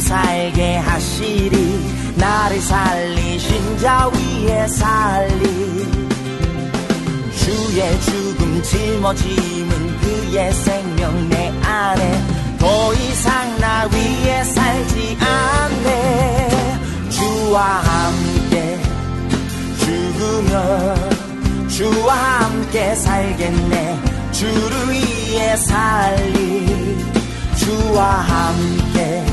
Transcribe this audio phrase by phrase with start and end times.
[0.00, 2.14] 살게 하시리.
[2.16, 5.88] 나를 살리신 자 위에 살리.
[7.38, 12.24] 주의 죽음 짊어짐은 그의 생명 내 안에.
[12.58, 16.78] 더 이상 나 위에 살지 않네.
[17.10, 18.80] 주와 함께
[19.78, 20.94] 죽으며
[21.68, 24.00] 주와 함께 살겠네.
[24.32, 26.98] 주를 위해 살리.
[27.56, 29.27] 주와 함께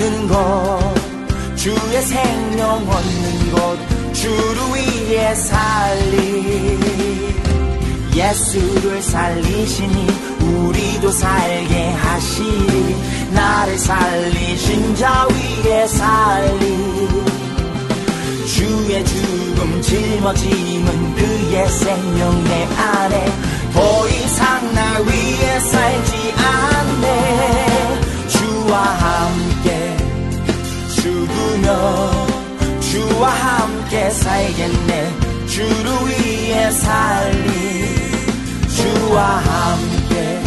[0.00, 0.94] 죽는 것
[1.56, 6.78] 주의 생명 얻는 것 주를 위해 살리.
[8.14, 10.06] 예수를 살리시니
[10.40, 12.96] 우리도 살게 하시리.
[13.32, 17.08] 나를 살리신 자 위에 살리.
[18.46, 23.26] 주의 죽음 짊어짐은 그의 생명 내 안에
[23.74, 28.00] 더 이상 나 위에 살지 않네.
[28.28, 29.79] 주와 함께
[31.02, 32.10] 죽으며
[32.80, 35.10] 주와 함께 살겠네.
[35.46, 38.10] 주를 위해 살리.
[38.76, 40.42] 주와 함께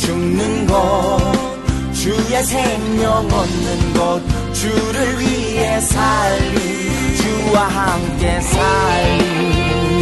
[0.00, 1.18] 죽는 것
[1.92, 4.20] 주의 생명 얻는 것
[4.52, 7.16] 주를 위해 살리.
[7.16, 9.93] 주와 함께 살리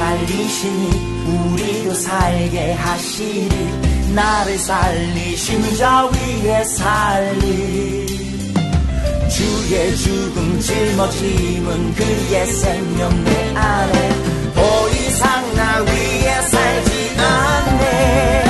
[0.00, 0.90] 살리시니
[1.28, 8.06] 우리도 살게 하시리 나를 살리신 자 위에 살리.
[9.28, 18.49] 주의 죽음 짊어짐은 그의 생명 내 안에 더 이상 나 위에 살지 않네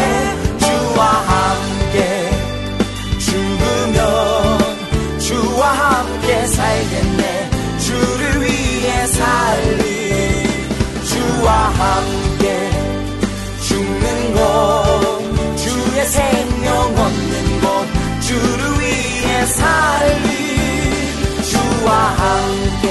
[19.50, 22.86] 살리 주와 함께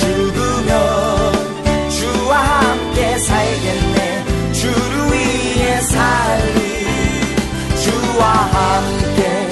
[0.00, 4.24] 죽으면 주와 함께 살겠네.
[4.52, 6.60] 주를 위해 살리
[7.82, 9.48] 주와 함께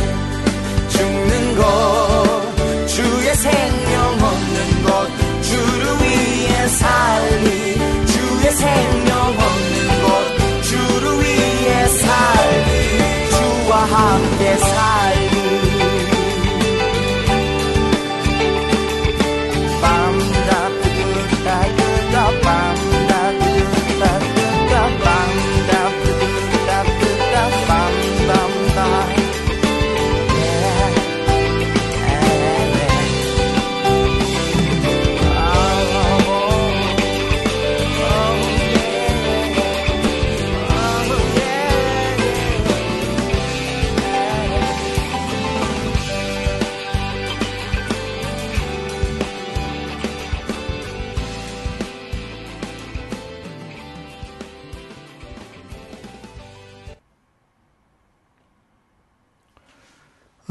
[0.89, 5.09] 죽는 것 주의 생명 얻는 것
[5.43, 9.06] 주를 위해 살리 주의 생명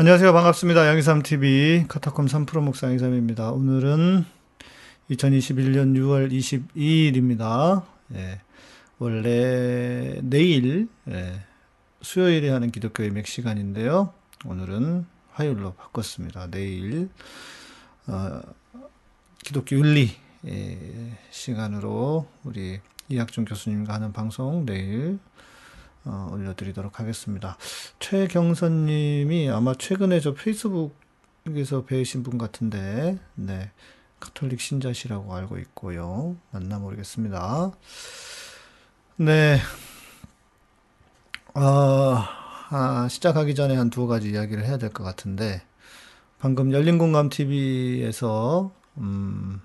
[0.05, 0.33] 안녕하세요.
[0.33, 0.85] 반갑습니다.
[0.85, 3.49] 양이삼TV 카타콤 3프로 목사 양이삼입니다.
[3.49, 4.23] 오늘은
[5.09, 7.83] 2021년 6월 22일입니다.
[8.13, 8.39] 예,
[8.99, 11.41] 원래 내일, 예,
[12.03, 14.13] 수요일에 하는 기독교 예맥 시간인데요.
[14.45, 16.51] 오늘은 화요일로 바꿨습니다.
[16.51, 17.09] 내일,
[18.05, 18.41] 어,
[19.43, 20.11] 기독교 윤리,
[20.45, 22.79] 예, 시간으로 우리
[23.09, 25.17] 이학준 교수님과 하는 방송 내일
[26.05, 27.57] 어, 올려드리도록 하겠습니다.
[27.99, 33.71] 최경선님이 아마 최근에 저 페이스북에서 뵈신 분 같은데, 네.
[34.19, 36.35] 카톨릭 신자시라고 알고 있고요.
[36.51, 37.71] 맞나 모르겠습니다.
[39.17, 39.59] 네.
[41.53, 42.23] 어,
[42.69, 45.63] 아, 시작하기 전에 한 두 가지 이야기를 해야 될 것 같은데,
[46.39, 49.61] 방금 열린공감TV에서, 음,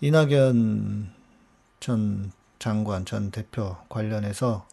[0.00, 1.12] 이낙연
[1.80, 4.66] 전 장관, 전 대표 관련해서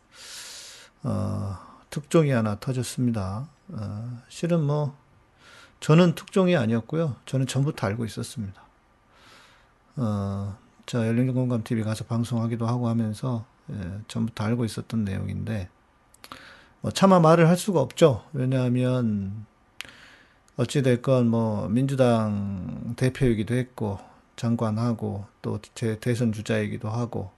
[1.06, 1.58] 어,
[1.92, 3.48] 특종이 하나 터졌습니다.
[3.70, 4.98] 어, 실은 뭐,
[5.80, 7.16] 저는 특종이 아니었고요.
[7.26, 8.62] 저는 전부터 알고 있었습니다.
[9.98, 10.58] 어,
[10.88, 15.70] 저 열린공감 TV 가서 방송하기도 하고 하면서 예, 전부터 알고 있었던 내용인데
[16.82, 18.24] 뭐 차마 말을 할 수가 없죠.
[18.34, 19.46] 왜냐하면
[20.58, 24.00] 어찌됐건 뭐 민주당 대표이기도 했고
[24.36, 27.32] 장관하고 또제 대선 주자이기도 하고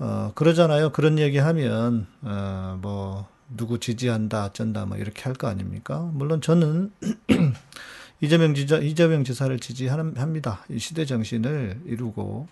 [0.00, 0.90] 어 그러잖아요.
[0.92, 6.08] 그런 얘기 하면 어 뭐 누구 지지한다 어쩐다 뭐 이렇게 할 거 아닙니까?
[6.14, 6.92] 물론 저는
[8.22, 10.64] 이재명 지자 이재명 지사를 지지합니다.
[10.70, 12.48] 이 시대 정신을 이루고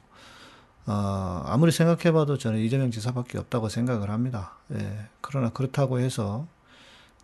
[0.86, 4.54] 어, 아무리 생각해봐도 저는 이재명 지사밖에 없다고 생각을 합니다.
[4.72, 6.46] 예, 그러나 그렇다고 해서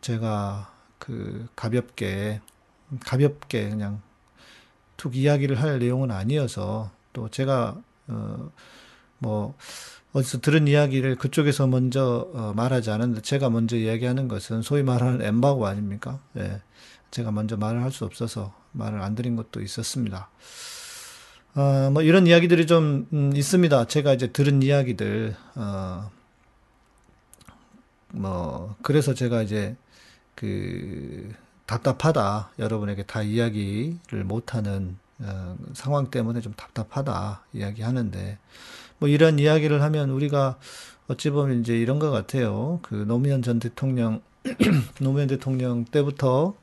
[0.02, 2.40] 제가 그 가볍게
[3.06, 4.02] 가볍게 그냥
[4.96, 7.76] 툭 이야기를 할 내용은 아니어서 또 제가
[8.08, 8.50] 어
[9.18, 9.54] 뭐
[10.14, 15.66] 어디서 들은 이야기를 그쪽에서 먼저 어 말하지 않았는데 제가 먼저 이야기하는 것은 소위 말하는 엠바고
[15.66, 16.20] 아닙니까?
[16.36, 16.62] 예.
[17.10, 20.28] 제가 먼저 말을 할 수 없어서 말을 안 드린 것도 있었습니다.
[21.56, 23.86] 어, 뭐 이런 이야기들이 좀 음, 있습니다.
[23.86, 26.10] 제가 이제 들은 이야기들 어,
[28.12, 29.76] 뭐 그래서 제가 이제
[30.36, 31.32] 그
[31.66, 38.38] 답답하다 여러분에게 다 이야기를 못하는 어, 상황 때문에 좀 답답하다 이야기하는데
[38.98, 40.58] 뭐 이런 이야기를 하면 우리가
[41.08, 42.80] 어찌 보면 이제 이런 것 같아요.
[42.82, 44.22] 그 노무현 전 대통령
[45.00, 46.54] 노무현 대통령 때부터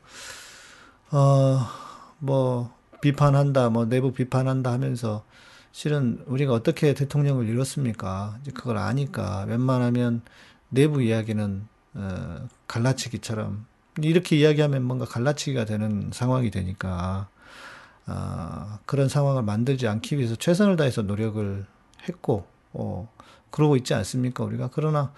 [1.12, 1.82] 어
[2.22, 5.26] 뭐 비판한다, 뭐 내부 비판한다 하면서
[5.72, 8.38] 실은 우리가 어떻게 대통령을 잃었습니까?
[8.42, 10.22] 이제 그걸 아니까 웬만하면
[10.70, 13.66] 내부 이야기는 어, 갈라치기처럼
[14.02, 17.28] 이렇게 이야기하면 뭔가 갈라치기가 되는 상황이 되니까
[18.06, 21.66] 어, 그런 상황을 만들지 않기 위해서 최선을 다해서 노력을
[22.08, 23.10] 했고 어,
[23.50, 24.70] 그러고 있지 않습니까 우리가?
[24.74, 25.14] 그러나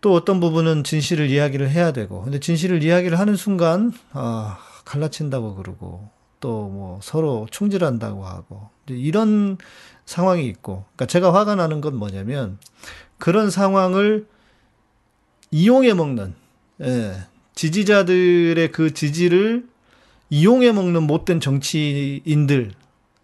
[0.00, 6.10] 또 어떤 부분은 진실을 이야기를 해야 되고 근데 진실을 이야기를 하는 순간 아 갈라친다고 그러고
[6.40, 9.56] 또 뭐 서로 충질한다고 하고 이런
[10.04, 12.58] 상황이 있고 그러니까 제가 화가 나는 건 뭐냐면
[13.18, 14.26] 그런 상황을
[15.52, 16.34] 이용해 먹는
[16.82, 17.14] 예,
[17.54, 19.68] 지지자들의 그 지지를
[20.30, 22.72] 이용해 먹는 못된 정치인들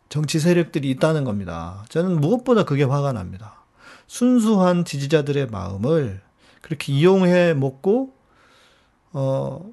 [0.09, 1.85] 정치 세력들이 있다는 겁니다.
[1.89, 3.65] 저는 무엇보다 그게 화가 납니다.
[4.07, 6.21] 순수한 지지자들의 마음을
[6.63, 8.15] 그렇게 이용해 먹고
[9.13, 9.71] 어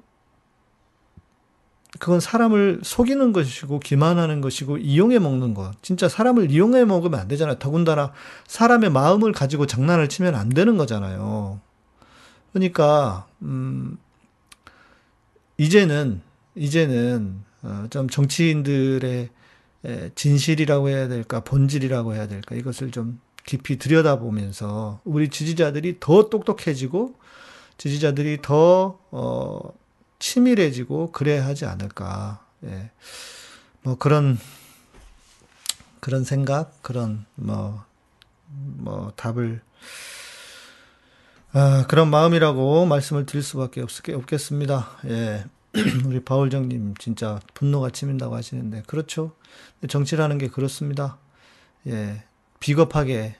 [1.98, 5.72] 그건 사람을 속이는 것이고 기만하는 것이고 이용해 먹는 것.
[5.82, 7.58] 진짜 사람을 이용해 먹으면 안 되잖아요.
[7.58, 8.12] 더군다나
[8.46, 11.60] 사람의 마음을 가지고 장난을 치면 안 되는 거잖아요.
[12.52, 13.96] 그러니까 음
[15.58, 16.20] 이제는
[16.54, 19.30] 이제는 어 좀 정치인들의
[20.14, 27.14] 진실이라고 해야 될까 본질이라고 해야 될까 이것을 좀 깊이 들여다보면서 우리 지지자들이 더 똑똑해지고
[27.78, 29.60] 지지자들이 더 어
[30.18, 32.44] 치밀해지고 그래야 하지 않을까.
[32.64, 32.90] 예.
[33.82, 34.38] 뭐 그런
[36.00, 37.84] 그런 생각, 그런 뭐뭐
[38.48, 39.60] 뭐 답을
[41.52, 44.98] 아, 그런 마음이라고 말씀을 드릴 수밖에 없, 없겠습니다.
[45.06, 45.44] 예.
[46.06, 49.32] 우리 바울정님 진짜 분노가 치민다고 하시는데 그렇죠.
[49.88, 51.18] 정치라는 게 그렇습니다.
[51.86, 52.22] 예,
[52.60, 53.36] 비겁하게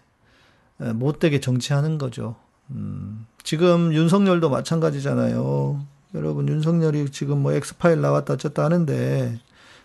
[0.78, 2.36] 못되게 정치하는 거죠.
[2.70, 5.84] 음, 지금 윤석열도 마찬가지잖아요.
[6.14, 9.38] 여러분 윤석열이 지금 뭐 엑스파일 나왔다 어쨌다 하는데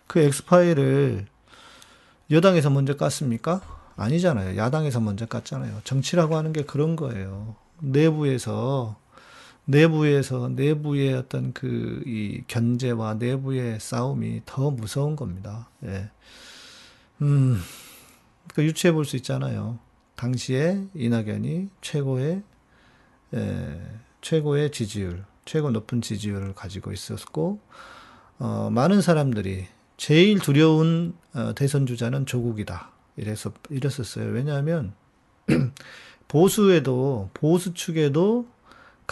[0.08, 1.26] 그 엑스파일을
[2.30, 3.62] 여당에서 먼저 깠습니까?
[3.98, 4.58] 아니잖아요.
[4.58, 5.84] 야당에서 먼저 깠잖아요.
[5.84, 7.56] 정치라고 하는 게 그런 거예요.
[7.80, 8.96] 내부에서
[9.66, 15.70] 내부에서 내부의 어떤 그 이 견제와 내부의 싸움이 더 무서운 겁니다.
[15.84, 16.10] 예.
[17.22, 17.60] 음,
[18.54, 19.80] 그 유추해 볼 수 있잖아요.
[20.16, 22.44] 당시에 이낙연이 최고의
[23.34, 23.82] 예,
[24.22, 27.60] 최고의 지지율, 최고 높은 지지율을 가지고 있었고
[28.40, 32.92] 어, 많은 사람들이 제일 두려운 어, 대선 주자는 조국이다.
[33.18, 34.32] 이래서 이랬었어요.
[34.32, 34.94] 왜냐하면
[36.28, 38.48] 보수에도 보수 측에도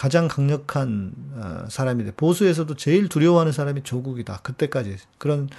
[0.00, 4.38] 가장 강력한 어, 사람인데 보수에서도 제일 두려워하는 사람이 조국이다.
[4.38, 5.50] 그때까지 그런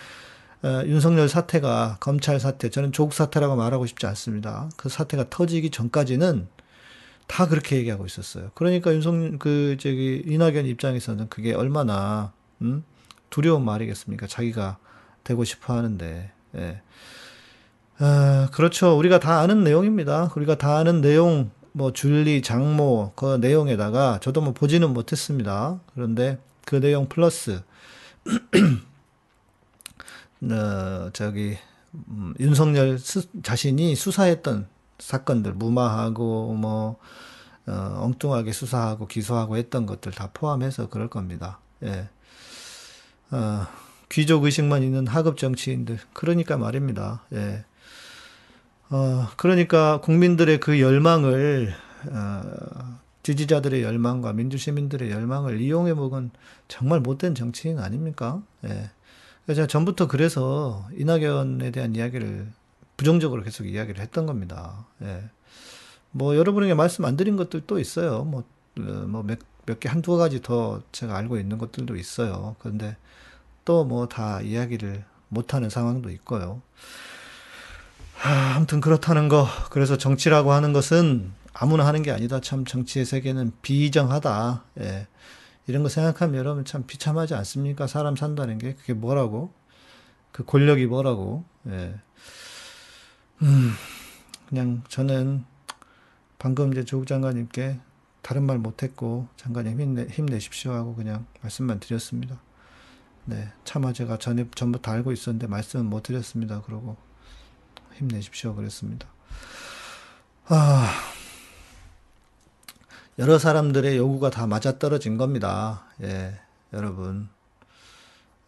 [0.64, 4.68] 어, 윤석열 사태가 검찰 사태 저는 조국 사태라고 말하고 싶지 않습니다.
[4.78, 6.48] 그 사태가 터지기 전까지는
[7.28, 8.50] 다 그렇게 얘기하고 있었어요.
[8.56, 12.34] 그러니까 윤석 그 저기 이낙연 입장에서는 그게 얼마나
[12.64, 12.84] 음?
[13.30, 14.26] 두려운 말이겠습니까?
[14.26, 14.80] 자기가
[15.24, 16.32] 되고 싶어 하는데.
[16.56, 16.82] 예.
[18.00, 18.98] 아, 그렇죠.
[18.98, 20.32] 우리가 다 아는 내용입니다.
[20.36, 25.80] 우리가 다 아는 내용, 뭐, 줄리, 장모, 그 내용에다가 저도 뭐 보지는 못했습니다.
[25.94, 27.62] 그런데 그 내용 플러스,
[30.44, 31.58] 어, 저기,
[31.94, 34.68] 음, 윤석열 수, 자신이 수사했던
[35.00, 36.98] 사건들 무마하고 뭐
[37.68, 41.60] 어, 엉뚱하게 수사하고 기소하고 했던 것들 다 포함해서 그럴 겁니다.
[41.84, 42.10] 예.
[43.32, 43.68] 어,
[44.10, 46.00] 귀족 의식만 있는 하급 정치인들.
[46.14, 47.24] 그러니까 말입니다.
[47.34, 47.66] 예.
[48.92, 51.74] 어, 그러니까 국민들의 그 열망을,
[52.12, 52.42] 어,
[53.24, 56.32] 지지자들의 열망과 민주시민들의 열망을 이용해 먹은
[56.68, 58.44] 정말 못된 정치인 아닙니까?
[58.66, 58.92] 예.
[59.54, 62.48] 제가 전부터 그래서 이낙연에 대한 이야기를
[62.98, 64.86] 부정적으로 계속 이야기를 했던 겁니다.
[65.04, 65.24] 예.
[66.12, 68.24] 뭐 여러분에게 말씀 안 드린 것들 또 있어요.
[68.26, 68.44] 뭐,
[68.80, 72.56] 어, 뭐 몇, 몇 개, 한두 가지 더 제가 알고 있는 것들도 있어요.
[72.60, 72.98] 그런데
[73.66, 76.62] 또 뭐 다 이야기를 못하는 상황도 있고요.
[78.22, 79.48] 하, 아무튼 그렇다는 거.
[79.72, 82.40] 그래서 정치라고 하는 것은 아무나 하는 게 아니다.
[82.40, 84.64] 참 정치의 세계는 비정하다.
[84.82, 85.08] 예.
[85.66, 87.88] 이런 거 생각하면 여러분 참 비참하지 않습니까?
[87.88, 89.52] 사람 산다는 게 그게 뭐라고?
[90.32, 91.46] 그 권력이 뭐라고?
[91.68, 91.96] 예.
[93.42, 93.72] 음,
[94.48, 95.44] 그냥 저는
[96.38, 97.80] 방금 이제 조국 장관님께
[98.22, 102.40] 다른 말 못했고 장관님 힘내, 힘내십시오 하고 그냥 말씀만 드렸습니다.
[103.26, 106.62] 네, 차마 제가 전에 전부터 알고 있었는데 말씀은 못 드렸습니다.
[106.62, 106.98] 그러고
[108.02, 109.08] 힘내십시오 그랬습니다.
[110.48, 110.92] 아,
[113.20, 115.86] 여러 사람들의 요구가 다 맞아떨어진 겁니다.
[116.02, 116.40] 예,
[116.74, 117.30] 여러분.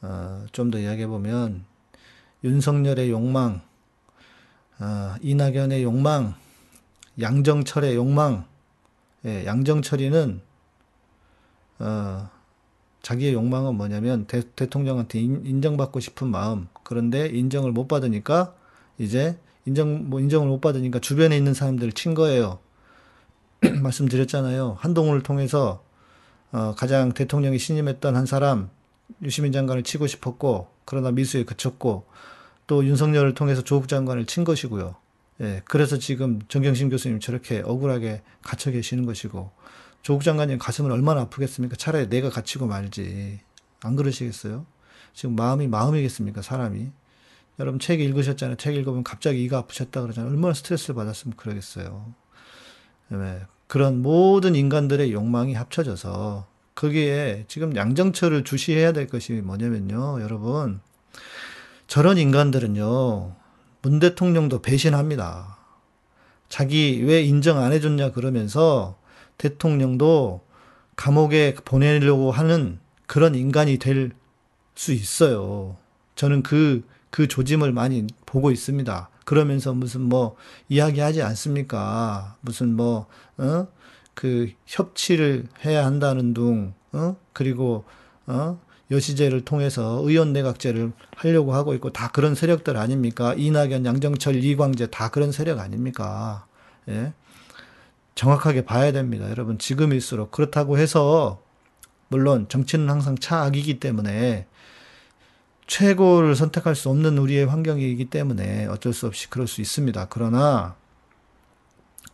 [0.01, 1.63] 어, 좀 더 이야기해 보면
[2.43, 3.61] 윤석열의 욕망,
[4.79, 6.35] 어, 이낙연의 욕망,
[7.21, 8.45] 양정철의 욕망,
[9.23, 10.41] 예, 양정철이는
[11.79, 12.29] 어,
[13.01, 16.67] 자기의 욕망은 뭐냐면 대, 통령한테 인, 정받고 싶은 마음.
[16.83, 18.55] 그런데 인정을 못 받으니까
[18.97, 22.59] 이제 인정 뭐 인정을 못 받으니까 주변에 있는 사람들을 친 거예요.
[23.81, 24.77] 말씀드렸잖아요.
[24.79, 25.83] 한동훈을 통해서
[26.51, 28.69] 어, 가장 대통령이 신임했던 한 사람
[29.21, 32.05] 유시민 장관을 치고 싶었고 그러나 미수에 그쳤고
[32.67, 34.95] 또 윤석열을 통해서 조국 장관을 친 것이고요.
[35.41, 39.51] 예, 그래서 지금 정경심 교수님 저렇게 억울하게 갇혀 계시는 것이고
[40.01, 41.75] 조국 장관님 가슴은 얼마나 아프겠습니까?
[41.75, 43.39] 차라리 내가 갇히고 말지.
[43.81, 44.65] 안 그러시겠어요?
[45.13, 46.41] 지금 마음이 마음이겠습니까?
[46.41, 46.91] 사람이.
[47.59, 48.57] 여러분 책 읽으셨잖아요.
[48.57, 50.31] 책 읽으면 갑자기 이가 아프셨다 그러잖아요.
[50.31, 52.13] 얼마나 스트레스를 받았으면 그러겠어요.
[53.09, 53.41] 네.
[53.67, 60.21] 그런 모든 인간들의 욕망이 합쳐져서 거기에 지금 양정철을 주시해야 될 것이 뭐냐면요.
[60.21, 60.81] 여러분
[61.87, 63.35] 저런 인간들은요.
[63.81, 65.57] 문 대통령도 배신합니다.
[66.49, 68.97] 자기 왜 인정 안 해줬냐 그러면서
[69.37, 70.41] 대통령도
[70.95, 74.11] 감옥에 보내려고 하는 그런 인간이 될
[74.75, 75.77] 수 있어요.
[76.15, 76.83] 저는 그,
[77.13, 79.09] 그 조짐을 많이 보고 있습니다.
[79.23, 80.35] 그러면서 무슨 뭐
[80.67, 82.37] 이야기하지 않습니까?
[82.41, 83.05] 무슨 뭐,
[83.37, 83.67] 어?
[84.15, 87.15] 그 협치를 해야 한다는 둥, 어?
[87.31, 87.83] 그리고,
[88.25, 88.59] 어?
[88.89, 93.35] 여시제를 통해서 의원 내각제를 하려고 하고 있고 다 그런 세력들 아닙니까?
[93.37, 96.47] 이낙연, 양정철, 이광재 다 그런 세력 아닙니까?
[96.89, 97.13] 예?
[98.15, 99.29] 정확하게 봐야 됩니다.
[99.29, 100.31] 여러분, 지금일수록.
[100.31, 101.43] 그렇다고 해서,
[102.07, 104.47] 물론 정치는 항상 차악이기 때문에
[105.67, 110.07] 최고를 선택할 수 없는 우리의 환경이기 때문에 어쩔 수 없이 그럴 수 있습니다.
[110.09, 110.75] 그러나,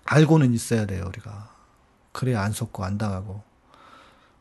[0.06, 1.50] 알고는 있어야 돼요, 우리가.
[2.12, 3.41] 그래야 안 속고 안 당하고.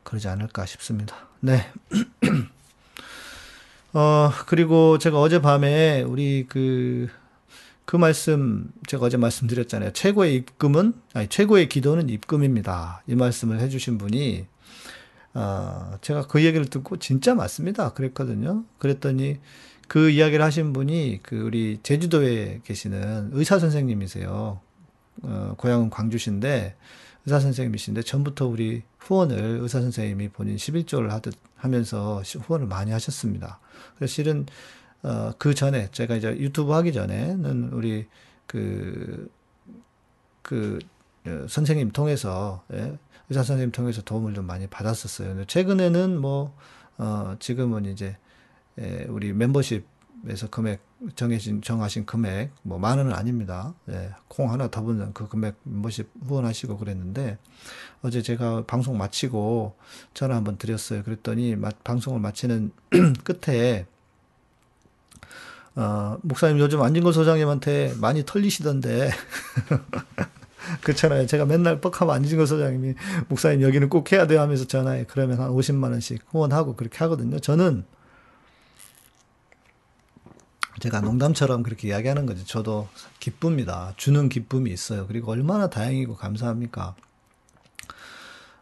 [0.02, 1.16] 그러지 않을까 싶습니다.
[1.40, 1.66] 네.
[3.92, 7.08] 어, 그리고 제가 어젯밤에 우리 그,
[7.84, 9.92] 그 말씀 제가 어제 말씀드렸잖아요.
[9.92, 13.02] 최고의 입금은 아니 최고의 기도는 입금입니다.
[13.06, 14.46] 이 말씀을 해주신 분이
[15.38, 17.92] 어, 제가 그 얘기를 듣고 진짜 맞습니다.
[17.92, 18.64] 그랬거든요.
[18.78, 19.38] 그랬더니
[19.86, 24.60] 그 이야기를 하신 분이 그 우리 제주도에 계시는 의사 선생님이세요.
[25.22, 26.74] 어, 고향은 광주신데
[27.24, 33.60] 의사 선생님이신데 전부터 우리 후원을 의사 선생님이 본인 11조를 하듯 하면서 후원을 많이 하셨습니다.
[33.96, 34.44] 그래서 실은
[35.04, 38.08] 어, 그 전에, 제가 이제 유튜브 하기 전에는 우리
[38.48, 39.30] 그,
[40.42, 40.80] 그,
[41.24, 42.98] 어, 선생님 통해서, 예,
[43.30, 45.28] 의사 선생님 통해서 도움을 좀 많이 받았었어요.
[45.28, 46.56] 근데 최근에는 뭐,
[46.96, 48.16] 어, 지금은 이제,
[48.78, 50.80] 예, 우리 멤버십에서 금액,
[51.14, 53.74] 정해진, 정하신 금액, 뭐, 만 원은 아닙니다.
[53.90, 57.38] 예, 콩 하나 더 붙는 그 금액 멤버십 후원하시고 그랬는데,
[58.02, 59.76] 어제 제가 방송 마치고
[60.14, 61.02] 전화 한번 드렸어요.
[61.02, 62.72] 그랬더니, 방송을 마치는
[63.24, 63.86] 끝에,
[65.76, 69.10] 어, 목사님 요즘 안진걸 소장님한테 많이 털리시던데.
[70.82, 71.26] 그렇잖아요.
[71.26, 72.94] 제가 맨날 뻑하면 안진걸 소장님이
[73.28, 75.04] 목사님 여기는 꼭 해야 돼요 하면서 전화해.
[75.08, 77.38] 그러면 한 50만 원씩 후원하고 그렇게 하거든요.
[77.38, 77.84] 저는
[80.80, 82.44] 제가 농담처럼 그렇게 이야기하는 거죠.
[82.44, 83.92] 저도 기쁩니다.
[83.96, 85.06] 주는 기쁨이 있어요.
[85.06, 86.94] 그리고 얼마나 다행이고 감사합니까?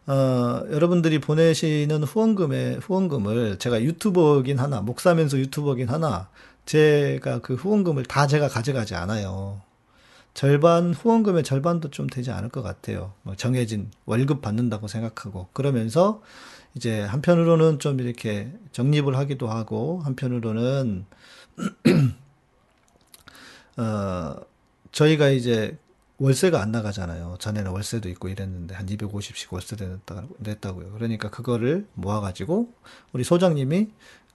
[0.07, 6.29] 어, 여러분들이 보내시는 후원금의 후원금을 제가 유튜버긴 하나, 목사면서 유튜버긴 하나,
[6.65, 9.61] 제가 그 후원금을 다 제가 가져가지 않아요.
[10.37, 13.13] 절반 후원금의 절반도 좀 되지 않을 것 같아요.
[13.23, 16.21] 뭐 정해진 월급 받는다고 생각하고 그러면서
[16.75, 21.07] 이제 한편으로는 좀 이렇게 적립을 하기도 하고 한편으로는
[23.77, 24.35] 어
[24.91, 25.75] 저희가 이제
[26.19, 27.37] 월세가 안 나가잖아요.
[27.39, 30.91] 전에는 월세도 있고 이랬는데 한 250씩 월세 냈다, 냈다고요.
[30.91, 32.71] 그러니까 그거를 모아가지고
[33.11, 33.89] 우리 소장님이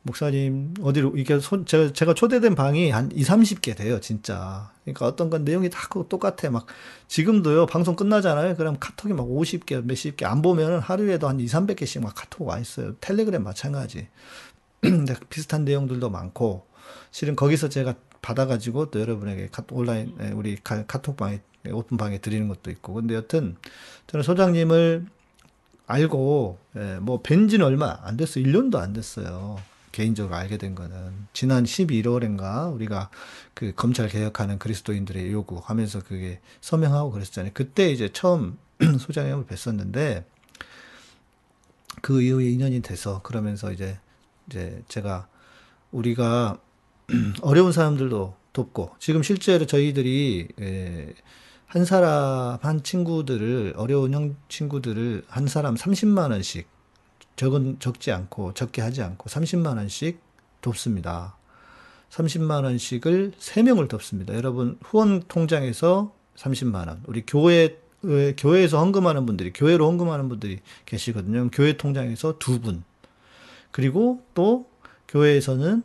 [0.04, 4.72] 목사님 어디로 이게 소, 제가, 제가 초대된 방이 한 2, 30개 돼요, 진짜.
[4.84, 6.50] 그러니까 어떤 건 내용이 다 똑같아.
[6.50, 6.66] 막
[7.06, 7.66] 지금도요.
[7.66, 8.56] 방송 끝나잖아요.
[8.56, 12.58] 그럼 카톡이 막 50개, 몇십 개 안 보면은 하루에도 한 2, 300개씩 막 카톡 와
[12.58, 12.96] 있어요.
[13.00, 14.08] 텔레그램 마찬가지.
[15.30, 16.66] 비슷한 내용들도 많고
[17.12, 21.40] 실은 거기서 제가 받아 가지고 또 여러분에게 카, 온라인 우리 카, 카톡방에
[21.70, 23.56] 오픈방에 드리는 것도 있고 근데 여튼
[24.08, 25.06] 저는 소장님을
[25.86, 29.58] 알고 예, 뭐 뵌지는 얼마 안 됐어요 1년도 안 됐어요
[29.92, 33.10] 개인적으로 알게 된 거는 지난 12월인가 우리가
[33.54, 37.52] 그 검찰 개혁하는 그리스도인들의 요구 하면서 그게 서명하고 그랬잖아요.
[37.54, 38.58] 그때 이제 처음
[38.98, 40.24] 소장님을 뵀었는데
[42.00, 43.98] 그 이후에 인연이 돼서 그러면서 이제
[44.48, 45.28] 이제 제가
[45.92, 46.58] 우리가
[47.42, 51.14] 어려운 사람들도 돕고 지금 실제로 저희들이 예,
[51.66, 56.66] 한 사람 한 친구들을 어려운 형 친구들을 한 사람 30만 원씩
[57.36, 60.20] 적은 적지 않고 적게 하지 않고 30만 원씩
[60.60, 61.36] 돕습니다.
[62.10, 64.34] 30만 원씩을 3명을 돕습니다.
[64.34, 67.02] 여러분 후원 통장에서 30만 원.
[67.06, 67.78] 우리 교회
[68.36, 71.48] 교회에서 헌금하는 분들이 교회로 헌금하는 분들이 계시거든요.
[71.50, 72.82] 교회 통장에서 두 분.
[73.70, 74.66] 그리고 또
[75.08, 75.82] 교회에서는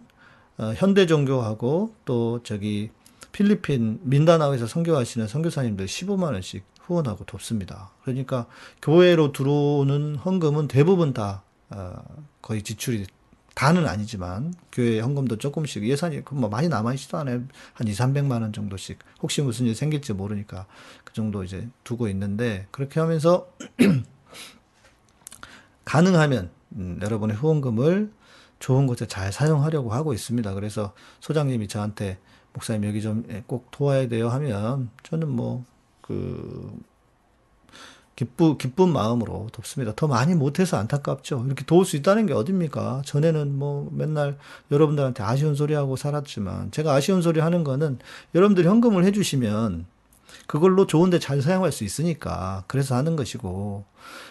[0.57, 2.89] 어, 현대 종교하고 또 저기
[3.31, 7.91] 필리핀 민다나오에서 선교하시는 선교사님들 15만 원씩 후원하고 돕습니다.
[8.03, 8.47] 그러니까
[8.81, 12.01] 교회로 들어오는 헌금은 대부분 다 어,
[12.41, 13.05] 거의 지출이
[13.53, 17.41] 다는 아니지만 교회 헌금도 조금씩 예산이 뭐 많이 남아 있지도 않아요.
[17.73, 20.65] 한 2, 300만 원 정도씩 혹시 무슨 일 생길지 모르니까
[21.03, 23.49] 그 정도 이제 두고 있는데 그렇게 하면서
[25.85, 28.11] 가능하면 음, 여러분의 후원금을
[28.59, 30.53] 좋은 곳에 잘 사용하려고 하고 있습니다.
[30.53, 32.19] 그래서 소장님이 저한테
[32.53, 35.65] 목사님 여기 좀 꼭 도와야 돼요 하면 저는 뭐
[36.07, 36.71] 그
[38.15, 39.93] 기쁘 기쁜 마음으로 돕습니다.
[39.95, 41.43] 더 많이 못해서 안타깝죠.
[41.45, 43.03] 이렇게 도울 수 있다는 게 어딥니까?
[43.05, 44.37] 전에는 뭐 맨날
[44.71, 47.99] 여러분들한테 아쉬운 소리 하고 살았지만 제가 아쉬운 소리 하는 거는
[48.33, 49.85] 여러분들이 현금을 해주시면
[50.47, 53.85] 그걸로 좋은데 잘 사용할 수 있으니까 그래서 하는 것이고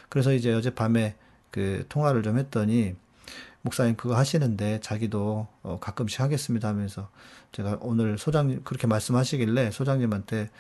[0.09, 1.15] 그래서 이제 어젯밤에
[1.53, 2.97] 그 통화를 좀 했더니
[3.67, 7.11] 목사님 그거 하시는데 자기도 어 가끔씩 하겠습니다 하면서
[7.51, 10.51] 제가 오늘 소장님 그렇게 말씀하시길래 소장님한테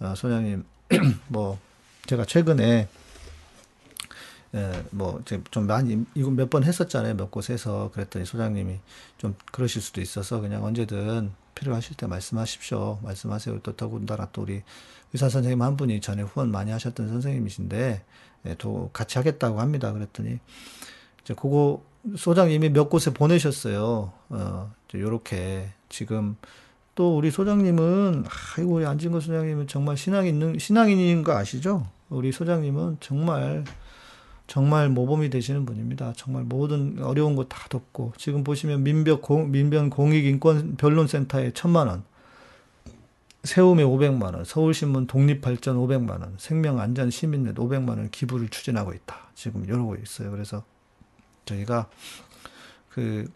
[0.00, 0.64] 어 소장님
[1.28, 1.58] 뭐
[2.06, 2.88] 제가 최근에
[4.54, 7.14] 예, 뭐좀 많이 이거 몇 번 했었잖아요.
[7.16, 8.78] 몇 곳에서 그랬더니 소장님이
[9.18, 13.00] 좀 그러실 수도 있어서 그냥 언제든 필요하실 때 말씀하십시오.
[13.02, 13.60] 말씀하세요.
[13.60, 14.62] 또 더군다나 또 우리
[15.12, 18.04] 의사 선생님 한 분이 전에 후원 많이 하셨던 선생님이신데
[18.46, 19.92] 예, 또 같이 하겠다고 합니다.
[19.92, 20.38] 그랬더니
[21.24, 21.82] 이제 그거
[22.16, 24.12] 소장님이 몇 곳에 보내셨어요.
[24.28, 26.36] 어, 요렇게 지금
[26.94, 28.24] 또 우리 소장님은
[28.56, 31.86] 아이고 우리 안진거 소장님은 정말 신앙 있는 신앙인인 거 아시죠?
[32.10, 33.64] 우리 소장님은 정말
[34.46, 36.12] 정말 모범이 되시는 분입니다.
[36.16, 42.04] 정말 모든 어려운 거 다 돕고 지금 보시면 민변 공, 민변 공익인권 변론센터에 천만 원,
[43.42, 49.16] 세움에 500만 원, 서울신문 독립발전 500만 원, 생명안전 시민넷 500만 원 기부를 추진하고 있다.
[49.34, 50.30] 지금 이러고 있어요.
[50.30, 50.62] 그래서
[51.44, 51.88] 저희가
[52.88, 53.30] 그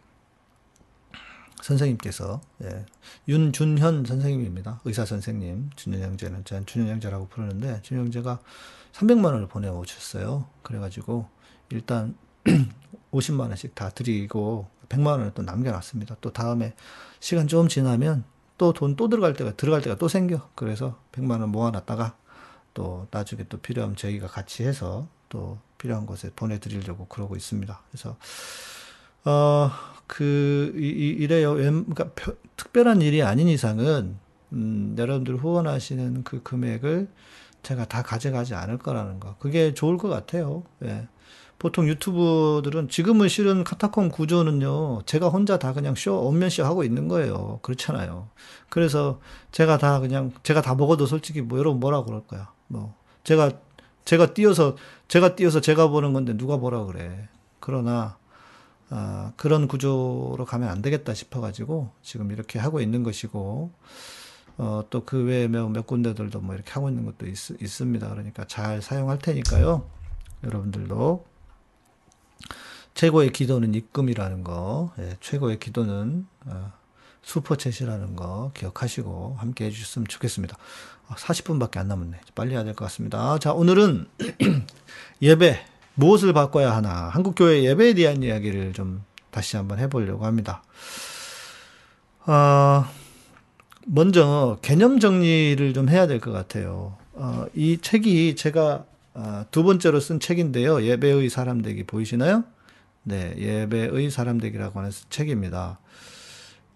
[1.62, 2.87] 선생님께서 예,
[3.27, 4.81] 윤준현 선생님입니다.
[4.85, 8.40] 의사 선생님 준현 형제는 저는 준현 형제라고 부르는데 준현 형제가
[8.92, 10.47] 300만 원을 보내오셨어요.
[10.62, 11.29] 그래가지고
[11.71, 12.16] 일단
[13.12, 16.16] 50만 원씩 다 드리고 100만 원을 또 남겨놨습니다.
[16.21, 16.75] 또 다음에
[17.21, 18.25] 시간 좀 지나면
[18.57, 20.49] 또 돈 또 들어갈 때가 들어갈 때가 또 생겨.
[20.55, 22.16] 그래서 100만 원 모아놨다가
[22.75, 27.81] 또 나중에 또 필요하면 저희가 같이 해서 또 필요한 곳에 보내드리려고 그러고 있습니다.
[27.91, 28.17] 그래서
[29.25, 29.71] 어,
[30.07, 30.88] 그, 이,
[31.23, 31.55] 이래요.
[31.55, 32.11] 그러니까
[32.57, 34.19] 특별한 일이 아닌 이상은,
[34.53, 37.09] 음, 여러분들 후원하시는 그 금액을
[37.62, 39.37] 제가 다 가져가지 않을 거라는 거.
[39.38, 40.64] 그게 좋을 것 같아요.
[40.85, 41.09] 예.
[41.59, 47.59] 보통 유튜브들은 지금은 실은 카타콤 구조는요, 제가 혼자 다 그냥 쇼, 엄면쇼 하고 있는 거예요.
[47.62, 48.29] 그렇잖아요.
[48.69, 52.53] 그래서 제가 다 그냥, 제가 다 먹어도 솔직히 뭐 여러분 뭐라 그럴 거야.
[52.69, 53.51] 뭐, 제가
[54.09, 54.75] 제가 뛰어서
[55.09, 57.29] 제가 뛰어서 제가 보는 건데 누가 보라 그래.
[57.61, 58.18] 그러나
[58.90, 63.73] 아, 그런 구조로 가면 안 되겠다 싶어가지고 지금 이렇게 하고 있는 것이고
[64.59, 68.09] 어, 또 그 외에 몇, 몇 군데들도 뭐 이렇게 하고 있는 것도 있, 있습니다.
[68.09, 69.88] 그러니까 잘 사용할 테니까요.
[70.44, 71.25] 여러분들도
[72.94, 76.73] 최고의 기도는 입금이라는 거, 예, 최고의 기도는 어,
[77.24, 80.57] 슈퍼챗이라는 거 기억하시고 함께 해주셨으면 좋겠습니다.
[81.09, 82.20] 40분밖에 안 남았네.
[82.35, 83.38] 빨리 해야 될 것 같습니다.
[83.38, 84.07] 자, 오늘은
[85.22, 90.62] 예배, 무엇을 바꿔야 하나, 한국교회 예배에 대한 이야기를 좀 다시 한번 해보려고 합니다.
[92.26, 92.85] 어,
[93.87, 96.96] 먼저 개념 정리를 좀 해야 될 것 같아요.
[97.14, 100.83] 어, 이 책이 제가 어, 두 번째로 쓴 책인데요.
[100.85, 102.44] 예배의 사람 되기 보이시나요?
[103.02, 105.81] 네, 예배의 사람 되기라고 하는 책입니다.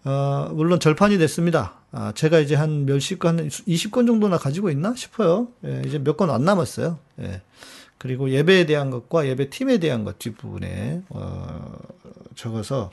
[0.05, 1.75] 어, 물론 절판이 됐습니다.
[1.91, 5.47] 아, 제가 이제 한 몇십 권, 한 20권 정도나 가지고 있나 싶어요.
[5.65, 6.99] 예, 이제 몇권안 남았어요.
[7.21, 7.41] 예.
[7.97, 11.77] 그리고 예배에 대한 것과 예배 팀에 대한 것 뒷부분에, 어,
[12.35, 12.91] 적어서,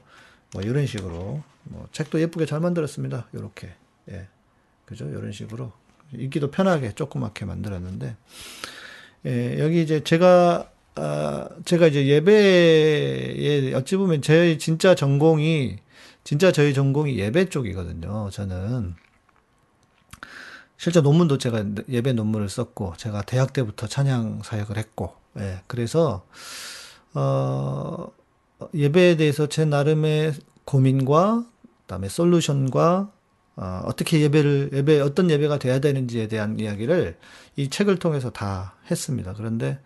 [0.52, 3.26] 뭐, 이런 식으로, 뭐, 책도 예쁘게 잘 만들었습니다.
[3.34, 3.70] 요렇게.
[4.10, 4.28] 예.
[4.84, 5.08] 그죠?
[5.08, 5.72] 이런 식으로.
[6.12, 8.16] 읽기도 편하게 조그맣게 만들었는데,
[9.26, 15.78] 예, 여기 이제 제가, 아, 제가 이제 예배에, 어찌 보면 제 진짜 전공이,
[16.24, 18.30] 진짜 저희 전공이 예배 쪽이거든요.
[18.30, 18.94] 저는
[20.76, 26.26] 실제 논문도 제가 예배 논문을 썼고 제가 대학 때부터 찬양 사역을 했고 예, 그래서
[27.14, 28.08] 어
[28.74, 31.44] 예배에 대해서 제 나름의 고민과
[31.82, 33.10] 그다음에 솔루션과
[33.56, 37.18] 어, 어떻게 예배를 예배 어떤 예배가 돼야 되는지에 대한 이야기를
[37.56, 39.34] 이 책을 통해서 다 했습니다.
[39.34, 39.78] 그런데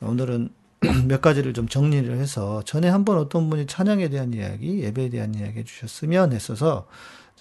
[0.00, 0.50] 오늘은
[1.06, 5.60] 몇 가지를 좀 정리를 해서 전에 한번 어떤 분이 찬양에 대한 이야기, 예배에 대한 이야기
[5.60, 6.86] 해주셨으면 했어서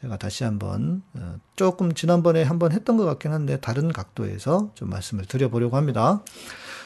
[0.02, 5.26] 제가 다시 한번 어, 조금 지난번에 한번 했던 것 같긴 한데 다른 각도에서 좀 말씀을
[5.26, 6.24] 드려보려고 합니다.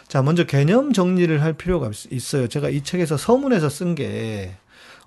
[0.07, 2.47] 자, 먼저 개념 정리를 할 필요가 있어요.
[2.47, 4.55] 제가 이 책에서 서문에서 쓴 게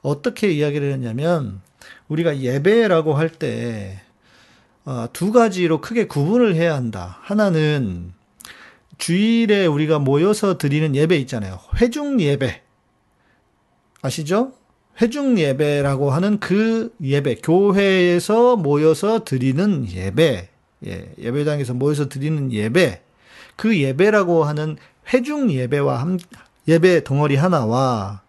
[0.03, 1.61] 어떻게 이야기를 했냐면
[2.09, 3.99] 우리가 예배라고 할 때두
[4.85, 7.19] 어, 가지로 크게 구분을 해야 한다.
[7.23, 8.13] 하나는
[8.99, 11.59] 주일에 우리가 모여서 드리는 예배 있잖아요.
[11.81, 12.63] 회중 예배.
[14.03, 14.53] 아시죠?
[15.01, 20.49] 회중 예배라고 하는 그 예배, 교회에서 모여서 드리는 예배,
[20.87, 23.03] 예, 예배당에서 모여서 드리는 예배,
[23.57, 24.77] 그 예배라고 하는
[25.13, 26.19] 회중 예배와 함,
[26.67, 28.23] 예배 덩어리 하나와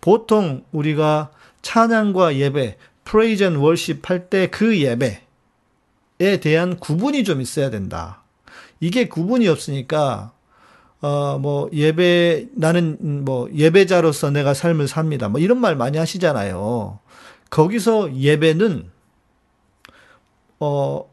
[0.00, 1.30] 보통 우리가
[1.62, 8.19] 찬양과 예배, praise and worship 할 때 그 예배에 대한 구분이 좀 있어야 된다.
[8.80, 10.32] 이게 구분이 없으니까
[11.02, 15.28] 어 뭐 예배 나는 뭐 예배자로서 내가 삶을 삽니다.
[15.28, 16.98] 뭐 이런 말 많이 하시잖아요.
[17.50, 18.90] 거기서 예배는
[20.60, 21.10] 어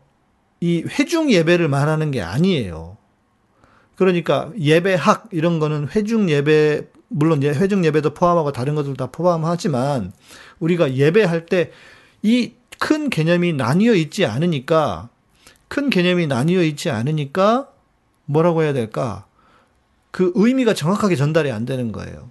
[0.59, 2.97] 이 회중 예배를 말하는 게 아니에요.
[3.95, 10.11] 그러니까 예배학 이런 거는 회중 예배 물론 회중 예배도 포함하고 다른 것들 다 포함하지만
[10.59, 11.71] 우리가 예배할 때
[12.23, 15.09] 이 큰 개념이 나뉘어 있지 않으니까
[15.67, 17.69] 큰 개념이 나뉘어 있지 않으니까
[18.25, 19.25] 뭐라고 해야 될까?
[20.11, 22.29] 그 의미가 정확하게 전달이 안 되는 거예요.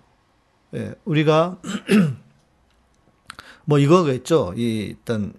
[0.74, 1.58] 예, 우리가
[3.64, 4.54] 뭐 이거겠죠.
[4.56, 5.32] 이 일단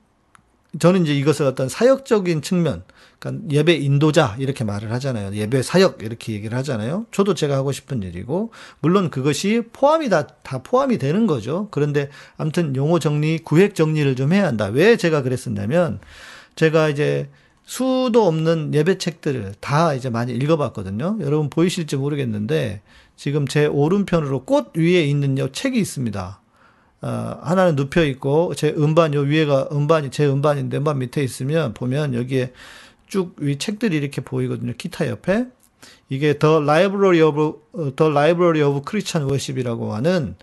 [0.79, 2.83] 저는 이제 이것을 어떤 사역적인 측면,
[3.19, 5.33] 그러니까 예배 인도자 이렇게 말을 하잖아요.
[5.33, 7.05] 예배 사역 이렇게 얘기를 하잖아요.
[7.11, 11.67] 저도 제가 하고 싶은 일이고 물론 그것이 포함이 다, 다 포함이 되는 거죠.
[11.71, 14.65] 그런데 아무튼 용어 정리, 구획 정리를 좀 해야 한다.
[14.65, 15.99] 왜 제가 그랬었냐면
[16.55, 17.29] 제가 이제
[17.67, 21.17] 수도 없는 예배책들을 다 이제 많이 읽어봤거든요.
[21.19, 22.81] 여러분 보이실지 모르겠는데
[23.17, 26.41] 지금 제 오른편으로 꽃 위에 있는 요 책이 있습니다.
[27.01, 32.13] 어, 하나는 눕혀 있고 제 음반 요 위에가 음반이 제 음반인데 음반 밑에 있으면 보면
[32.13, 32.53] 여기에
[33.05, 34.71] 쭉 위 책들이 이렇게 보이거든요.
[34.77, 35.47] 기타 옆에
[36.07, 40.35] 이게 the library of the library of Christian worship이라고 하는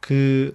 [0.00, 0.52] 그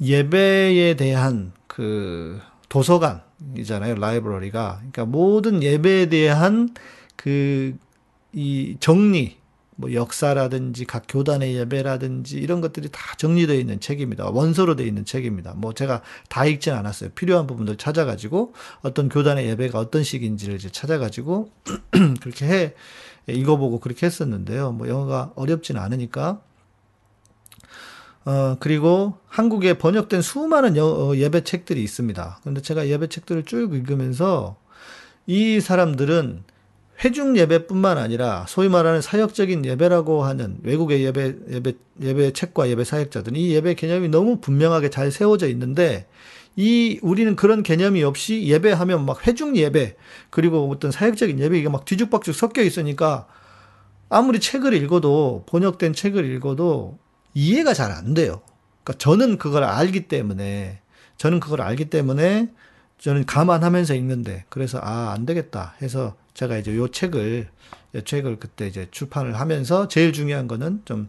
[0.00, 3.20] 예배에 대한 그 도서관
[3.58, 3.96] 이잖아요.
[3.96, 4.76] Library가.
[4.78, 6.70] 그러니까 모든 예배에 대한
[7.16, 7.76] 그
[8.32, 9.38] 이 정리,
[9.76, 14.28] 뭐 역사라든지 각 교단의 예배라든지 이런 것들이 다 정리되어 있는 책입니다.
[14.30, 15.54] 원서로 되어 있는 책입니다.
[15.56, 17.10] 뭐 제가 다 읽진 않았어요.
[17.10, 18.52] 필요한 부분들 찾아가지고
[18.82, 21.50] 어떤 교단의 예배가 어떤 식인지를 이제 찾아가지고
[22.20, 22.74] 그렇게 해
[23.26, 24.72] 읽어보고 그렇게 했었는데요.
[24.72, 26.42] 뭐 영어가 어렵지는 않으니까
[28.24, 32.40] 어, 그리고 한국에 번역된 수많은 여, 어, 예배 책들이 있습니다.
[32.42, 34.56] 근데 제가 예배 책들을 쭉 읽으면서
[35.26, 36.44] 이 사람들은
[37.02, 43.38] 회중 예배뿐만 아니라 소위 말하는 사역적인 예배라고 하는 외국의 예배 예배 예배 책과 예배 사역자들은
[43.38, 46.06] 이 예배 개념이 너무 분명하게 잘 세워져 있는데
[46.56, 49.96] 이 우리는 그런 개념이 없이 예배하면 막 회중 예배
[50.28, 53.26] 그리고 어떤 사역적인 예배 이게 막 뒤죽박죽 섞여 있으니까
[54.10, 56.98] 아무리 책을 읽어도 번역된 책을 읽어도
[57.34, 58.40] 이해가 잘 안 돼요.
[58.82, 60.80] 그러니까 저는 그걸 알기 때문에
[61.16, 62.48] 저는 그걸 알기 때문에
[62.98, 67.48] 저는 감안하면서 읽는데 그래서 아 안 되겠다 해서 제가 이제 요 책을
[67.94, 71.08] 요 책을 그때 이제 출판을 하면서 제일 중요한 거는 좀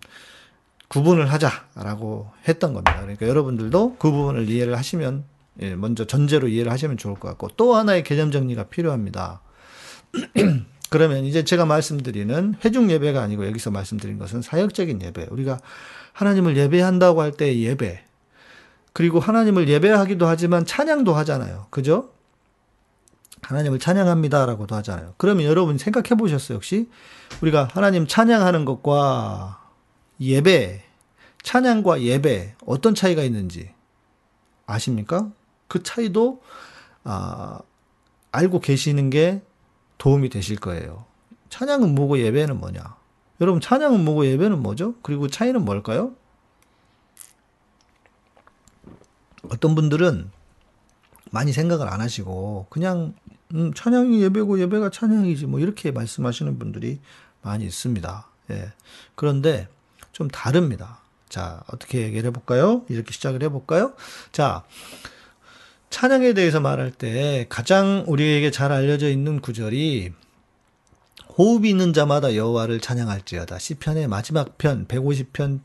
[0.89, 2.99] 구분을 하자라고 했던 겁니다.
[3.01, 5.23] 그러니까 여러분들도 그 부분을 이해를 하시면
[5.61, 9.41] 예, 먼저 전제로 이해를 하시면 좋을 것 같고 또 하나의 개념 정리가 필요합니다.
[10.89, 15.27] 그러면 이제 제가 말씀드리는 회중 예배가 아니고 여기서 말씀드린 것은 사역적인 예배.
[15.29, 15.59] 우리가
[16.21, 18.03] 하나님을 예배한다고 할 때 예배.
[18.93, 21.67] 그리고 하나님을 예배하기도 하지만 찬양도 하잖아요.
[21.71, 22.11] 그죠?
[23.41, 25.15] 하나님을 찬양합니다라고도 하잖아요.
[25.17, 26.89] 그러면 여러분 생각해 보셨어요, 혹시?
[27.41, 29.61] 우리가 하나님 찬양하는 것과
[30.19, 30.83] 예배,
[31.41, 33.71] 찬양과 예배 어떤 차이가 있는지
[34.67, 35.31] 아십니까?
[35.67, 36.41] 그 차이도
[37.03, 37.59] 아,
[38.31, 39.41] 알고 계시는 게
[39.97, 41.05] 도움이 되실 거예요.
[41.49, 43.00] 찬양은 뭐고 예배는 뭐냐?
[43.41, 44.93] 여러분 찬양은 뭐고 예배는 뭐죠?
[45.01, 46.13] 그리고 차이는 뭘까요?
[49.49, 50.29] 어떤 분들은
[51.31, 53.15] 많이 생각을 안 하시고 그냥
[53.53, 56.99] 음, 찬양이 예배고 예배가 찬양이지 뭐 이렇게 말씀하시는 분들이
[57.41, 58.27] 많이 있습니다.
[58.51, 58.71] 예.
[59.15, 59.67] 그런데
[60.11, 60.99] 좀 다릅니다.
[61.27, 62.85] 자, 어떻게 얘기를 해볼까요?
[62.89, 63.93] 이렇게 시작을 해볼까요?
[64.31, 64.63] 자,
[65.89, 70.13] 찬양에 대해서 말할 때 가장 우리에게 잘 알려져 있는 구절이
[71.41, 73.57] 호흡이 있는 자마다 여호와를 찬양할지어다.
[73.57, 75.61] 시편의 마지막 편 150편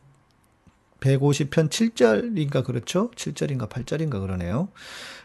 [1.01, 3.11] 150편 7절인가 그렇죠?
[3.11, 4.69] 7절인가 8절인가 그러네요.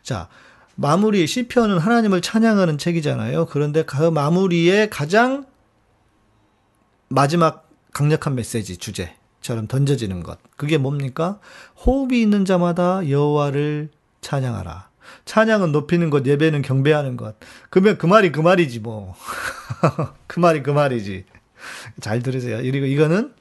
[0.03, 0.27] 자,
[0.75, 3.45] 마무리 시편은 하나님을 찬양하는 책이잖아요.
[3.45, 5.45] 그런데 그 마무리에 가장
[7.07, 10.37] 마지막 강력한 메시지 주제처럼 던져지는 것.
[10.57, 11.39] 그게 뭡니까?
[11.85, 14.90] 호흡이 있는 자마다 여호와를 찬양하라.
[15.25, 17.35] 찬양은 높이는 것, 예배는 경배하는 것.
[17.69, 19.15] 그러면 그 말이 그 말이지 뭐.
[20.27, 21.25] 그 말이 그 말이지.
[21.99, 22.57] 잘 들으세요.
[22.57, 23.33] 그리고 이거는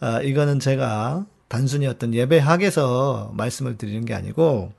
[0.00, 4.72] 어, 이거는 제가 단순히 어떤 예배학에서 말씀을 드리는 게 아니고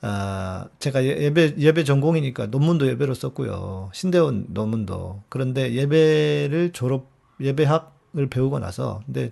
[0.00, 3.90] 아, 제가 예, 예배, 예배 전공이니까 논문도 예배로 썼고요.
[3.92, 5.22] 신대원 논문도.
[5.28, 9.30] 그런데 예배를 졸업, 예배학을 배우고 나서, 근데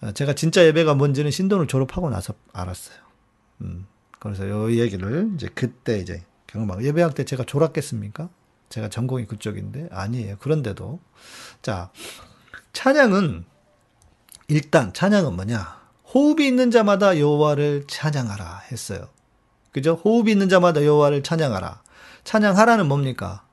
[0.00, 2.98] 아, 제가 진짜 예배가 뭔지는 신도를 졸업하고 나서 알았어요.
[3.62, 3.86] 음,
[4.26, 8.28] 그래서 요 얘기를 이제 그때 이제 경험하고, 예배학 때 제가 졸았겠습니까?
[8.68, 9.88] 제가 전공이 그쪽인데?
[9.90, 10.36] 아니에요.
[10.38, 11.00] 그런데도.
[11.62, 11.90] 자,
[12.72, 13.44] 찬양은,
[14.48, 15.86] 일단 찬양은 뭐냐?
[16.14, 19.08] 호흡이 있는 자마다 여호와를 찬양하라 했어요.
[19.72, 19.94] 그죠?
[19.94, 21.82] 호흡이 있는 자마다 여호와를 찬양하라.
[22.24, 23.44] 찬양하라는 뭡니까?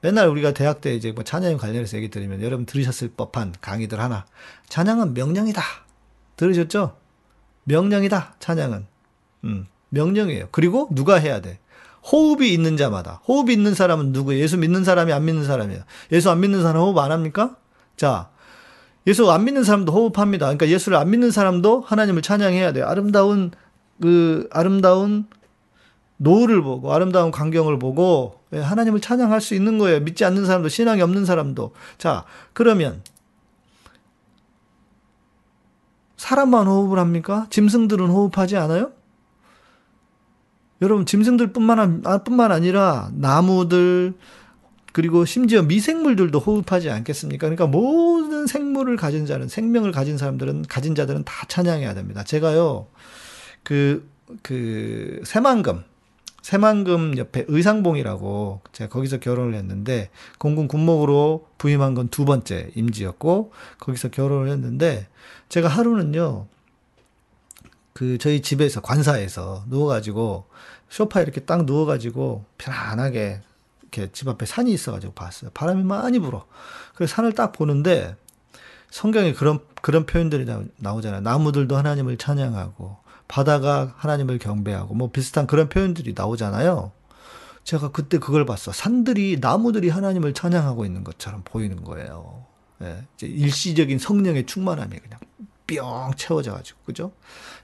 [0.00, 4.24] 맨날 우리가 대학 때 이제 뭐 찬양 관련해서 얘기 드리면 여러분 들으셨을 법한 강의들 하나.
[4.68, 5.62] 찬양은 명령이다.
[6.36, 6.96] 들으셨죠?
[7.64, 8.36] 명령이다.
[8.40, 8.86] 찬양은.
[9.44, 10.48] 음, 명령이에요.
[10.50, 11.58] 그리고 누가 해야 돼?
[12.10, 13.20] 호흡이 있는 자마다.
[13.28, 14.42] 호흡이 있는 사람은 누구예요?
[14.42, 15.82] 예수 믿는 사람이 안 믿는 사람이에요.
[16.12, 17.56] 예수 안 믿는 사람 호흡 안 합니까?
[17.96, 18.30] 자,
[19.06, 20.46] 예수 안 믿는 사람도 호흡합니다.
[20.46, 22.86] 그러니까 예수를 안 믿는 사람도 하나님을 찬양해야 돼요.
[22.86, 23.50] 아름다운
[24.00, 25.26] 그 아름다운
[26.16, 30.00] 노을을 보고 아름다운 광경을 보고 예, 하나님을 찬양할 수 있는 거예요.
[30.00, 31.72] 믿지 않는 사람도 신앙이 없는 사람도.
[31.98, 33.02] 자, 그러면
[36.16, 37.46] 사람만 호흡을 합니까?
[37.50, 38.92] 짐승들은 호흡하지 않아요?
[40.82, 44.14] 여러분 짐승들뿐만 아, 뿐만 아니라 나무들
[44.92, 47.46] 그리고 심지어 미생물들도 호흡하지 않겠습니까?
[47.46, 52.24] 그러니까 모든 생물을 가진 자는 생명을 가진 사람들은 가진 자들은 다 찬양해야 됩니다.
[52.24, 52.88] 제가요
[53.62, 54.08] 그그
[54.42, 55.84] 그 새만금
[56.42, 64.08] 새만금 옆에 의상봉이라고 제가 거기서 결혼을 했는데 공군 군목으로 부임한 건 두 번째 임지였고 거기서
[64.08, 65.06] 결혼을 했는데
[65.50, 66.46] 제가 하루는요
[67.92, 70.46] 그 저희 집에서 관사에서 누워가지고
[70.88, 73.40] 소파에 이렇게 딱 누워가지고 편안하게
[73.82, 75.50] 이렇게 집 앞에 산이 있어가지고 봤어요.
[75.54, 76.46] 바람이 많이 불어.
[76.94, 78.16] 그래서 산을 딱 보는데
[78.90, 81.20] 성경에 그런 그런 표현들이 나오 잖아요.
[81.20, 82.98] 나무들도 하나님을 찬양하고
[83.28, 86.90] 바다가 하나님을 경배하고 뭐 비슷한 그런 표현들이 나오잖아요.
[87.62, 88.72] 제가 그때 그걸 봤어.
[88.72, 92.44] 산들이 나무들이 하나님을 찬양하고 있는 것처럼 보이는 거예요.
[92.82, 95.20] 예, 일시적인 성령의 충만함이 그냥
[95.76, 97.12] 뿅 채워져 가지고 그죠?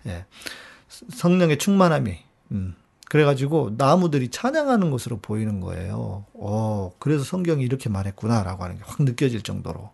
[0.07, 0.25] 예.
[0.89, 2.17] 성령의 충만함이
[2.53, 2.75] 음.
[3.09, 6.25] 그래가지고 나무들이 찬양하는 것으로 보이는 거예요.
[6.35, 9.91] 어, 그래서 성경이 이렇게 말했구나라고 하는 게 확 느껴질 정도로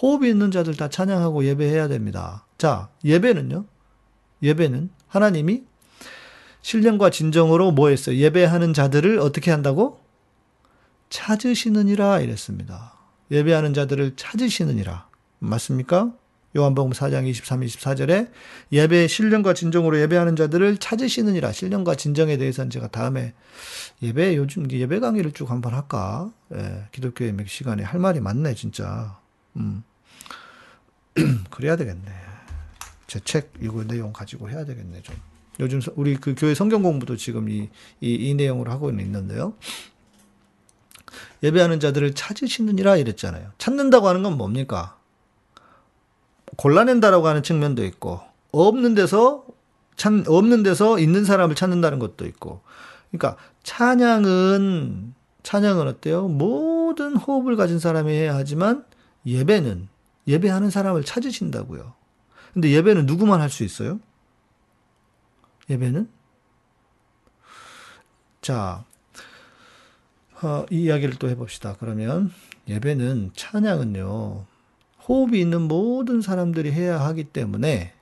[0.00, 2.46] 호흡이 있는 자들 다 찬양하고 예배해야 됩니다.
[2.56, 3.64] 자, 예배는요?
[4.42, 5.64] 예배는 하나님이
[6.62, 8.16] 신령과 진정으로 뭐 했어요?
[8.16, 10.00] 예배하는 자들을 어떻게 한다고?
[11.10, 12.94] 찾으시느니라 이랬습니다.
[13.30, 15.08] 예배하는 자들을 찾으시느니라.
[15.38, 16.12] 맞습니까?
[16.56, 18.30] 요한복음 4장 23, 24절에
[18.72, 21.52] 예배 신령과 진정으로 예배하는 자들을 찾으시느니라.
[21.52, 23.34] 신령과 진정에 대해서는 제가 다음에
[24.02, 26.30] 예배 요즘 예배 강의를 쭉 한번 할까?
[26.54, 29.18] 예, 기독교의 맥 시간에 할 말이 많네 진짜.
[29.56, 29.82] 음.
[31.50, 32.10] 그래야 되겠네.
[33.08, 35.16] 제 책 이거 내용 가지고 해야 되겠네 좀.
[35.60, 37.68] 요즘 우리 그 교회 성경 공부도 지금 이,
[38.00, 39.54] 이, 이 내용으로 하고 있는데요.
[41.42, 43.52] 예배하는 자들을 찾으시느니라 이랬잖아요.
[43.58, 44.97] 찾는다고 하는 건 뭡니까?
[46.58, 48.20] 골라낸다라고 하는 측면도 있고,
[48.52, 49.46] 없는 데서
[49.96, 52.60] 찬, 없는 데서 있는 사람을 찾는다는 것도 있고.
[53.10, 56.28] 그러니까 찬양은, 찬양은 어때요?
[56.28, 58.84] 모든 호흡을 가진 사람이 해야 하지만
[59.24, 59.88] 예배는,
[60.26, 61.94] 예배하는 사람을 찾으신다고요.
[62.52, 64.00] 근데 예배는 누구만 할 수 있어요?
[65.70, 66.08] 예배는?
[68.40, 68.84] 자,
[70.42, 71.76] 어, 이 이야기를 또 해봅시다.
[71.78, 72.32] 그러면
[72.68, 74.44] 예배는 찬양은요,
[75.08, 77.92] 호흡이 있는 모든 사람들이 해야 하기 때문에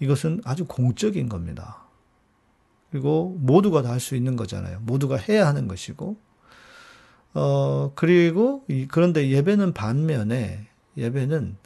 [0.00, 1.78] 이것은 아주 공적인 겁니다.
[2.90, 4.80] 그리고 모두가 다 할 수 있는 거잖아요.
[4.82, 6.16] 모두가 해야 하는 것이고,
[7.34, 10.66] 어, 그리고, 이, 그런데 예배는 반면에,
[10.96, 11.56] 예배는,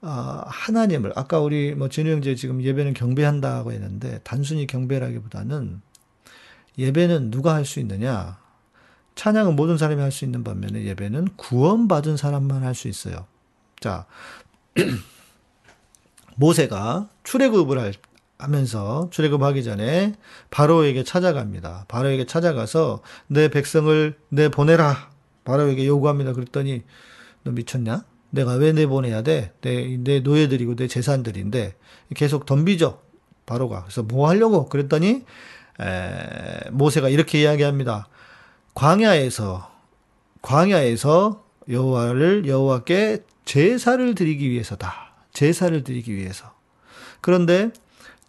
[0.00, 5.80] 아, 하나님을, 아까 우리 뭐 진우 형제 지금 예배는 경배한다고 했는데, 단순히 경배라기보다는
[6.78, 8.38] 예배는 누가 할 수 있느냐?
[9.16, 13.26] 찬양은 모든 사람이 할 수 있는 반면에 예배는 구원받은 사람만 할 수 있어요.
[13.80, 14.06] 자,
[16.36, 17.94] 모세가 출애굽을 할,
[18.38, 20.14] 하면서 출애굽하기 전에
[20.50, 21.86] 바로에게 찾아갑니다.
[21.88, 25.10] 바로에게 찾아가서 내 백성을 내 보내라.
[25.44, 26.32] 바로에게 요구합니다.
[26.32, 26.82] 그랬더니
[27.44, 28.04] 너 미쳤냐?
[28.30, 29.52] 내가 왜 내보내야 돼?
[29.62, 31.76] 내, 내 노예들이고 내 재산들인데
[32.14, 33.00] 계속 덤비죠.
[33.46, 33.84] 바로가.
[33.84, 34.68] 그래서 뭐 하려고?
[34.68, 35.24] 그랬더니
[35.80, 38.08] 에, 모세가 이렇게 이야기합니다.
[38.76, 39.72] 광야에서
[40.42, 45.14] 광야에서 여호와를 여호와께 제사를 드리기 위해서다.
[45.32, 46.52] 제사를 드리기 위해서.
[47.22, 47.70] 그런데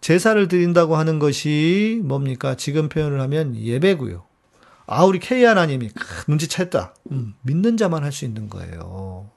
[0.00, 2.54] 제사를 드린다고 하는 것이 뭡니까?
[2.56, 4.24] 지금 표현을 하면 예배고요.
[4.86, 5.90] 아, 우리 K 하나님이
[6.28, 6.92] 눈치챘다.
[7.12, 9.28] 음, 믿는 자만 할 수 있는 거예요.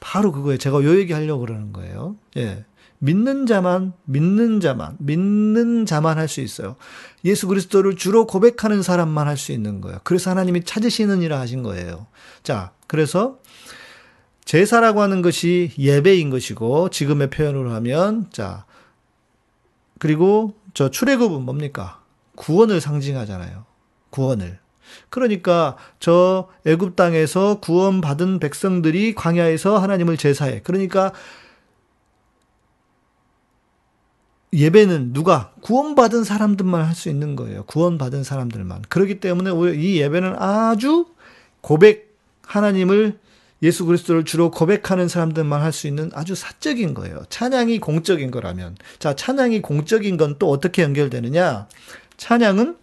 [0.00, 0.58] 바로 그거예요.
[0.58, 2.16] 제가 요 얘기 하려고 그러는 거예요.
[2.36, 2.64] 예.
[2.98, 6.76] 믿는 자만, 믿는 자만, 믿는 자만 할 수 있어요.
[7.24, 9.98] 예수 그리스도를 주로 고백하는 사람만 할 수 있는 거예요.
[10.04, 12.06] 그래서 하나님이 찾으시는 일을 하신 거예요.
[12.42, 13.38] 자, 그래서
[14.44, 18.64] 제사라고 하는 것이 예배인 것이고, 지금의 표현으로 하면, 자,
[19.98, 22.02] 그리고 저 출애굽은 뭡니까?
[22.36, 23.64] 구원을 상징하잖아요.
[24.10, 24.58] 구원을.
[25.08, 30.60] 그러니까 저 애굽 땅에서 구원받은 백성들이 광야에서 하나님을 제사해.
[30.62, 31.12] 그러니까
[34.56, 37.64] 예배는 누가 구원받은 사람들만 할 수 있는 거예요.
[37.64, 38.82] 구원받은 사람들만.
[38.88, 41.06] 그렇기 때문에 이 예배는 아주
[41.60, 43.18] 고백 하나님을
[43.62, 47.24] 예수 그리스도를 주로 고백하는 사람들만 할 수 있는 아주 사적인 거예요.
[47.28, 48.76] 찬양이 공적인 거라면.
[48.98, 51.68] 자, 찬양이 공적인 건 또 어떻게 연결되느냐?
[52.16, 52.76] 찬양은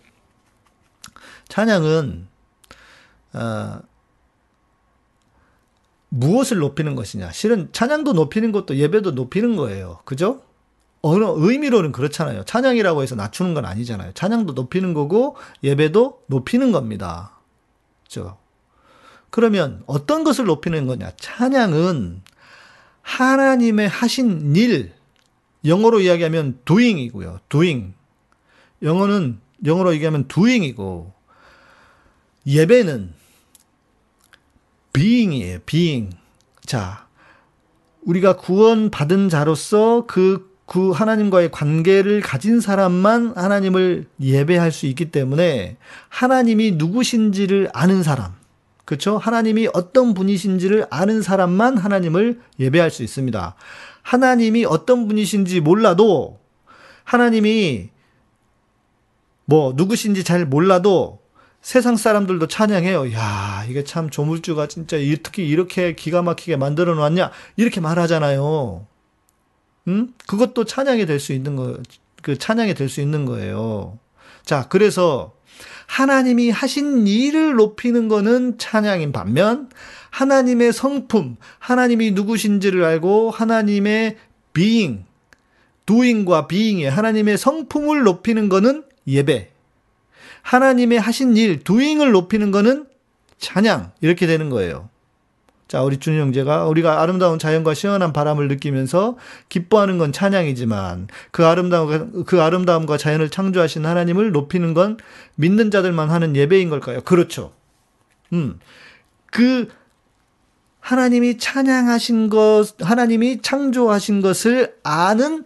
[1.50, 2.28] 찬양은
[3.34, 3.80] 어,
[6.10, 7.32] 무엇을 높이는 것이냐?
[7.32, 10.00] 실은 찬양도 높이는 것도 예배도 높이는 거예요.
[10.06, 10.42] 그죠?
[11.04, 12.46] 어느 의미로는 그렇잖아요.
[12.46, 14.14] 찬양이라고 해서 낮추는 건 아니잖아요.
[14.14, 17.38] 찬양도 높이는 거고 예배도 높이는 겁니다.
[18.06, 18.38] 그죠?
[19.30, 21.12] 그러면 어떤 것을 높이는 거냐?
[21.18, 22.22] 찬양은
[23.02, 24.94] 하나님의 하신 일,
[25.66, 27.42] 영어로 이야기하면 doing이고요.
[27.50, 27.94] doing.
[28.82, 31.12] 영어는 영어로 얘기하면 doing이고
[32.48, 33.14] 예배는
[34.94, 35.60] being이에요.
[35.66, 36.16] being.
[36.66, 37.08] 자,
[38.04, 45.78] 우리가 구원받은 자로서 그 그 하나님과의 관계를 가진 사람만 하나님을 예배할 수 있기 때문에
[46.10, 48.32] 하나님이 누구신지를 아는 사람,
[48.84, 49.20] 그렇죠?
[49.20, 53.54] 하나님이 어떤 분이신지를 아는 사람만 하나님을 예배할 수 있습니다.
[54.02, 56.40] 하나님이 어떤 분이신지 몰라도
[57.04, 57.92] 하나님이
[59.46, 61.20] 뭐 누구신지 잘 몰라도
[61.62, 63.14] 세상 사람들도 찬양해요.
[63.14, 67.30] 야, 이게 참 조물주가 진짜 어떻게 이렇게 기가 막히게 만들어 놨냐?
[67.58, 68.88] 이렇게 말하잖아요.
[69.88, 70.14] 음?
[70.28, 71.78] 그것도 찬양이 될 수 있는 거,
[72.22, 73.98] 그 찬양이 될 수 있는 거예요.
[74.46, 75.34] 자, 그래서
[75.88, 79.70] 하나님이 하신 일을 높이는 거는 찬양인 반면
[80.10, 84.18] 하나님의 성품, 하나님이 누구신지를 알고 하나님의
[84.54, 85.04] being,
[85.86, 89.50] doing과 being의 하나님의 성품을 높이는 거는 예배.
[90.44, 92.86] 하나님의 하신 일, doing을 높이는 거는
[93.40, 93.92] 찬양.
[94.02, 94.90] 이렇게 되는 거예요.
[95.74, 99.18] 자, 우리 준희 형제가 우리가 아름다운 자연과 시원한 바람을 느끼면서
[99.50, 104.98] 기뻐하는 건 찬양이지만 그 아름다움, 그 아름다움과 자연을 창조하신 하나님을 높이는 건
[105.34, 107.02] 믿는 자들만 하는 예배인 걸까요?
[107.02, 107.54] 그렇죠.
[108.34, 108.60] 음.
[109.32, 109.68] 그
[110.80, 115.44] 하나님이 찬양하신 것, 하나님이 창조하신 것을 아는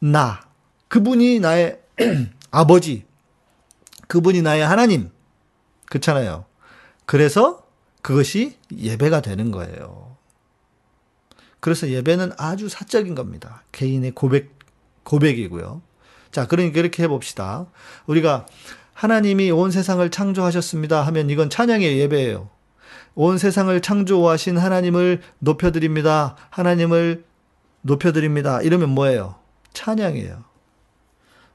[0.00, 0.40] 나.
[0.88, 1.78] 그분이 나의
[2.50, 3.04] 아버지.
[4.08, 5.10] 그분이 나의 하나님.
[5.86, 6.46] 그렇잖아요.
[7.06, 7.67] 그래서
[8.08, 10.16] 그것이 예배가 되는 거예요.
[11.60, 13.64] 그래서 예배는 아주 사적인 겁니다.
[13.70, 14.58] 개인의 고백,
[15.02, 15.82] 고백이고요.
[16.30, 17.66] 자, 그러니까 이렇게 해봅시다.
[18.06, 18.46] 우리가
[18.94, 22.48] 하나님이 온 세상을 창조하셨습니다 하면 이건 찬양의 예배예요.
[23.14, 26.34] 온 세상을 창조하신 하나님을 높여드립니다.
[26.48, 27.26] 하나님을
[27.82, 28.62] 높여드립니다.
[28.62, 29.34] 이러면 뭐예요?
[29.74, 30.44] 찬양이에요.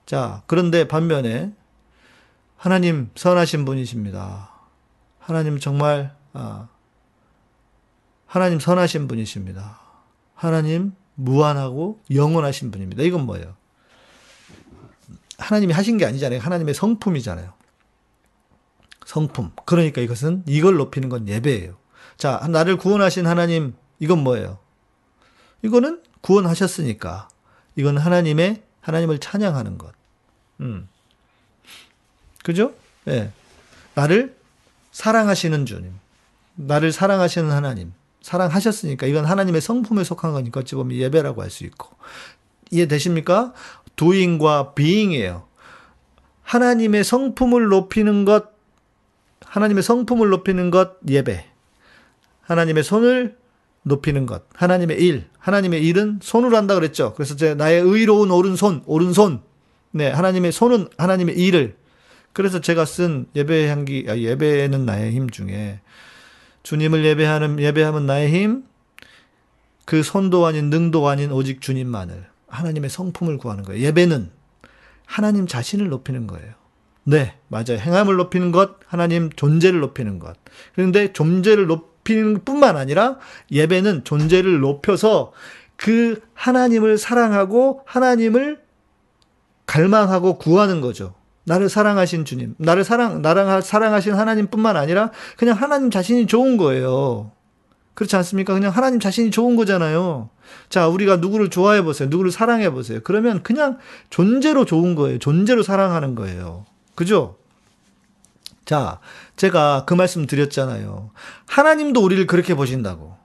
[0.06, 1.51] 자, 그런데 반면에
[2.58, 4.51] 하나님 선하신 분이십니다.
[5.18, 6.22] 하나님 정말 아,
[8.26, 9.80] 하나님 선하신 분이십니다.
[10.36, 13.04] 하나님 무한하고 영원하신 분입니다.
[13.04, 13.56] 이건 뭐예요?
[15.38, 16.40] 하나님이 하신 게 아니잖아요.
[16.40, 17.54] 하나님의 성품이잖아요.
[19.06, 19.52] 성품.
[19.66, 21.78] 그러니까 이것은 이걸 높이는 건 예배예요.
[22.18, 24.60] 자, 나를 구원하신 하나님, 이건 뭐예요?
[25.62, 27.28] 이거는 구원하셨으니까.
[27.76, 29.94] 이건 하나님의, 하나님을 찬양하는 것.
[30.62, 30.88] 음.
[32.44, 32.74] 그죠?
[33.08, 33.12] 예.
[33.12, 33.32] 네.
[33.96, 34.38] 나를
[34.92, 35.94] 사랑하시는 주님.
[36.56, 37.93] 나를 사랑하시는 하나님.
[38.22, 41.89] 사랑하셨으니까 이건 하나님의 성품에 속한 거니까 어찌 보면 예배라고 할 수 있고.
[42.72, 43.54] 이해되십니까?
[43.95, 45.47] doing과 being이에요.
[46.41, 48.51] 하나님의 성품을 높이는 것,
[49.45, 51.45] 하나님의 성품을 높이는 것, 예배.
[52.41, 53.38] 하나님의 손을
[53.84, 54.43] 높이는 것.
[54.54, 55.30] 하나님의 일.
[55.38, 57.14] 하나님의 일은 손으로 한다 그랬죠.
[57.14, 59.41] 그래서 제 나의 의로운 오른손, 오른손.
[59.91, 61.76] 네, 하나님의 손은 하나님의 일을.
[62.32, 65.82] 그래서 제가 쓴 예배 향기, 아, 예배는 나의 힘 중에
[66.64, 68.64] 주님을 예배하는, 예배하면 나의 힘,
[69.86, 72.26] 그 손도 아닌 능도 아닌 오직 주님만을.
[72.47, 73.84] 하나님의 성품을 구하는 거예요.
[73.84, 74.30] 예배는
[75.05, 76.53] 하나님 자신을 높이는 거예요.
[77.03, 77.78] 네, 맞아요.
[77.80, 80.38] 행함을 높이는 것, 하나님 존재를 높이는 것.
[80.74, 83.18] 그런데 존재를 높이는 뿐만 아니라
[83.51, 85.34] 예배는 존재를 높여서
[85.76, 88.61] 그 하나님을 사랑하고 하나님을
[89.66, 91.16] 갈망하고 구하는 거죠.
[91.46, 97.32] 나를 사랑하신 주님, 나를 사랑, 나랑 사랑하신 하나님뿐만 아니라 그냥 하나님 자신이 좋은 거예요.
[97.94, 98.54] 그렇지 않습니까?
[98.54, 100.30] 그냥 하나님 자신이 좋은 거잖아요.
[100.70, 102.10] 자, 우리가 누구를 좋아해 보세요.
[102.10, 103.00] 누구를 사랑해 보세요.
[103.04, 103.78] 그러면 그냥
[104.10, 105.20] 존재로 좋은 거예요.
[105.20, 106.66] 존재로 사랑하는 거예요.
[106.96, 107.38] 그죠?
[108.66, 109.00] 자,
[109.36, 111.12] 제가 그 말씀 드렸잖아요.
[111.48, 113.16] 하나님도 우리를 그렇게 보신다고.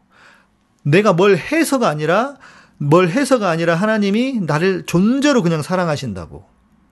[0.82, 2.36] 내가 뭘 해서가 아니라,
[2.76, 6.44] 뭘 해서가 아니라 하나님이 나를 존재로 그냥 사랑하신다고.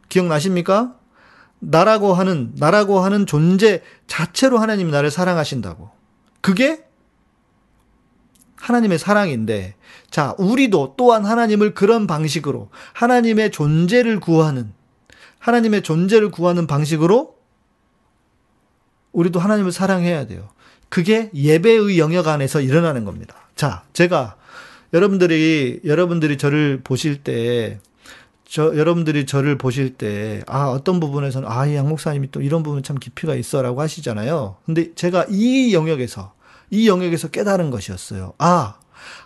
[0.09, 0.95] 기억나십니까?
[1.59, 5.91] 나라고 하는, 나라고 하는 존재 자체로 하나님이 나를 사랑하신다고.
[6.41, 6.85] 그게
[8.57, 9.75] 하나님의 사랑인데,
[10.11, 14.73] 자, 우리도 또한 하나님을 그런 방식으로 하나님의 존재를 구하는,
[15.39, 17.37] 하나님의 존재를 구하는 방식으로
[19.13, 20.49] 우리도 하나님을 사랑해야 돼요.
[20.89, 23.35] 그게 예배의 영역 안에서 일어나는 겁니다.
[23.55, 24.37] 자, 제가
[24.93, 27.81] 여러분들이, 여러분들이 저를 보실 때,
[28.49, 32.83] 저, 여러분들이 저를 보실 때, 아, 어떤 부분에서는, 아, 이 양 목사님이 또 이런 부분
[32.83, 34.57] 참 깊이가 있어 라고 하시잖아요.
[34.65, 36.33] 근데 제가 이 영역에서,
[36.71, 38.35] 이 영역에서 깨달은 것이었어요.
[38.39, 38.77] 아,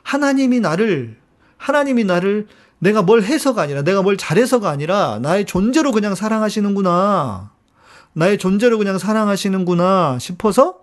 [0.03, 1.19] 하나님이 나를,
[1.59, 2.47] 하나님이 나를
[2.79, 7.53] 내가 뭘 해서가 아니라, 내가 뭘 잘해서가 아니라, 나의 존재로 그냥 사랑하시는구나.
[8.15, 10.79] 나의 존재로 그냥 사랑하시는구나 싶어서,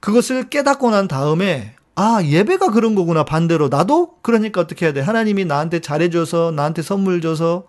[0.00, 3.24] 그것을 깨닫고 난 다음에, 아, 예배가 그런 거구나.
[3.24, 3.68] 반대로.
[3.68, 4.16] 나도?
[4.22, 5.00] 그러니까 어떻게 해야 돼?
[5.00, 7.66] 하나님이 나한테 잘해 줘서, 나한테 선물 줘서.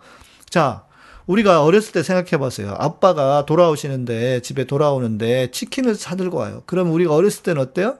[0.49, 0.85] 자,
[1.27, 2.75] 우리가 어렸을 때 생각해 봤어요.
[2.77, 6.63] 아빠가 돌아오시는데, 집에 돌아오는데, 치킨을 사들고 와요.
[6.65, 7.97] 그럼 우리가 어렸을 때는 어때요?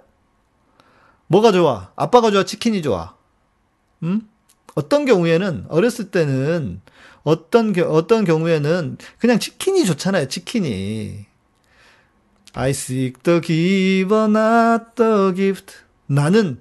[1.28, 1.92] 뭐가 좋아?
[1.96, 2.44] 아빠가 좋아?
[2.46, 3.16] 치킨이 좋아?
[4.04, 4.22] 음?
[4.76, 6.82] 어떤 경우에는, 어렸을 때는,
[7.24, 10.28] 어떤, 어떤 경우에는 그냥 치킨이 좋잖아요.
[10.28, 11.26] 치킨이.
[12.56, 15.83] I seek the giver, not the gift.
[16.08, 16.60] 나는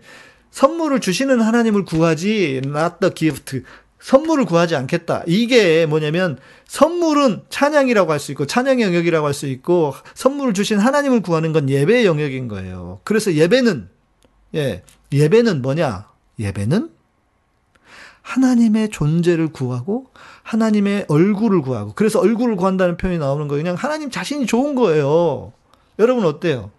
[0.51, 3.63] 선물을 주시는 하나님을 구하지, not the gift.
[4.01, 5.23] 선물을 구하지 않겠다.
[5.27, 6.37] 이게 뭐냐면
[6.67, 11.71] 선물은 찬양이라고 할 수 있고 찬양의 영역이라고 할 수 있고 선물을 주신 하나님을 구하는 건
[11.71, 13.01] 예배의 영역인 거예요.
[13.05, 13.89] 그래서 예배는
[14.57, 14.83] 예,
[15.13, 16.09] 예배는 뭐냐?
[16.41, 16.91] 예배는
[18.23, 20.07] 하나님의 존재를 구하고
[20.43, 23.63] 하나님의 얼굴을 구하고 그래서 얼굴을 구한다는 표현이 나오는 거예요.
[23.63, 25.53] 그냥 하나님 자신이 좋은 거예요.
[25.99, 26.71] 여러분 어때요?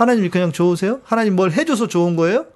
[0.00, 1.00] 하나님이 그냥 좋으세요?
[1.04, 2.46] 하나님 뭘 해줘서 좋은 거예요?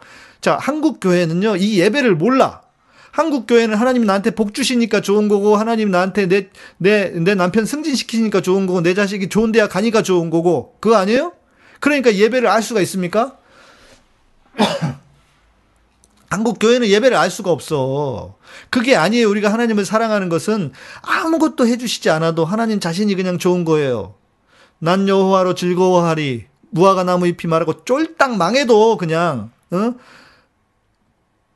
[0.40, 2.62] 자, 한국 교회는요, 이 예배를 몰라.
[3.10, 8.40] 한국 교회는 하나님 나한테 복 주시니까 좋은 거고 하나님 나한테 내 내 내 남편 승진시키니까
[8.40, 11.32] 좋은 거고 내 자식이 좋은 대학 가니까 좋은 거고 그거 아니에요?
[11.78, 13.36] 그러니까 예배를 알 수가 있습니까?
[16.28, 18.34] 한국 교회는 예배를 알 수가 없어.
[18.70, 19.28] 그게 아니에요.
[19.30, 20.72] 우리가 하나님을 사랑하는 것은
[21.02, 24.14] 아무것도 해주시지 않아도 하나님 자신이 그냥 좋은 거예요.
[24.80, 26.46] 난 여호와로 즐거워하리.
[26.74, 29.94] 무화과 나무 잎이 마르고 쫄딱 망해도 그냥 어?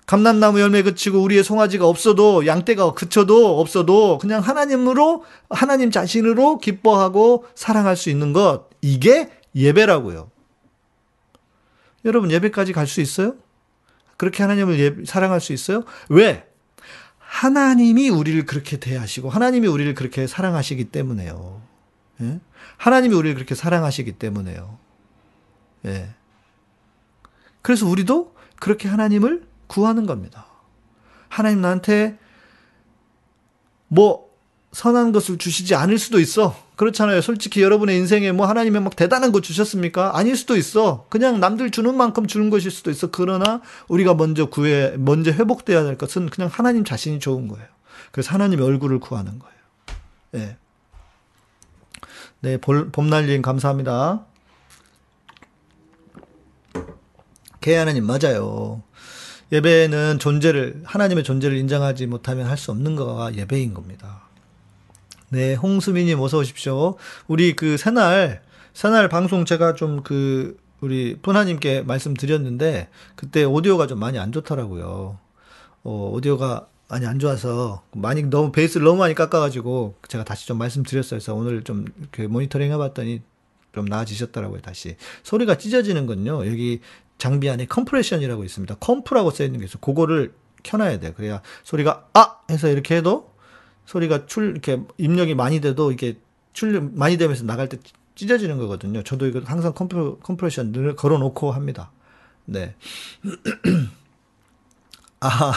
[0.06, 7.96] 감람나무 열매 그치고 우리의 송아지가 없어도 양떼가 그쳐도 없어도 그냥 하나님으로 하나님 자신으로 기뻐하고 사랑할
[7.96, 10.30] 수 있는 것 이게 예배라고요.
[12.04, 13.34] 여러분 예배까지 갈 수 있어요?
[14.16, 15.84] 그렇게 하나님을 예, 사랑할 수 있어요?
[16.08, 16.46] 왜?
[17.18, 21.60] 하나님이 우리를 그렇게 대하시고 하나님이 우리를 그렇게 사랑하시기 때문에요.
[22.22, 22.40] 예?
[22.78, 24.77] 하나님이 우리를 그렇게 사랑하시기 때문에요.
[25.86, 26.10] 예.
[27.62, 30.46] 그래서 우리도 그렇게 하나님을 구하는 겁니다.
[31.28, 32.18] 하나님 나한테
[33.88, 34.28] 뭐
[34.72, 36.56] 선한 것을 주시지 않을 수도 있어.
[36.76, 37.20] 그렇잖아요.
[37.20, 40.16] 솔직히 여러분의 인생에 뭐 하나님의 막 대단한 거 주셨습니까?
[40.16, 41.06] 아닐 수도 있어.
[41.08, 43.10] 그냥 남들 주는 만큼 주는 것일 수도 있어.
[43.10, 47.66] 그러나 우리가 먼저 구해, 먼저 회복돼야 될 것은 그냥 하나님 자신이 좋은 거예요.
[48.12, 49.58] 그래서 하나님의 얼굴을 구하는 거예요.
[50.32, 50.56] 네.
[52.40, 54.24] 네, 봄날님 감사합니다.
[57.68, 58.82] 개 하나님 맞아요.
[59.52, 64.22] 예배는 존재를 하나님의 존재를 인정하지 못하면 할 수 없는 거가 예배인 겁니다.
[65.28, 66.96] 네, 홍수미님 어서 오십시오.
[67.26, 68.40] 우리 그 새날
[68.72, 75.18] 새날 방송 제가 좀 그 우리 푸나님께 말씀드렸는데 그때 오디오가 좀 많이 안 좋더라고요.
[75.82, 81.18] 어, 오디오가 많이 안 좋아서 많이 너무 베이스를 너무 많이 깎아가지고 제가 다시 좀 말씀드렸어요.
[81.18, 83.20] 그래서 오늘 좀그 모니터링 해봤더니
[83.74, 84.62] 좀 나아지셨더라고요.
[84.62, 86.46] 다시 소리가 찢어지는 건요.
[86.46, 86.80] 여기
[87.18, 88.76] 장비 안에 compression이라고 있습니다.
[88.76, 89.78] comp라고 써 있는 게 있어.
[89.78, 91.12] 그거를 켜놔야 돼.
[91.12, 93.32] 그래야 소리가 아 해서 이렇게 해도
[93.86, 96.18] 소리가 출 이렇게 입력이 많이 돼도 이게
[96.52, 97.78] 출 많이 되면서 나갈 때
[98.14, 99.02] 찢어지는 거거든요.
[99.02, 101.90] 저도 이거 항상 comp compression 늘 걸어놓고 합니다.
[102.44, 102.74] 네.
[105.20, 105.52] 아,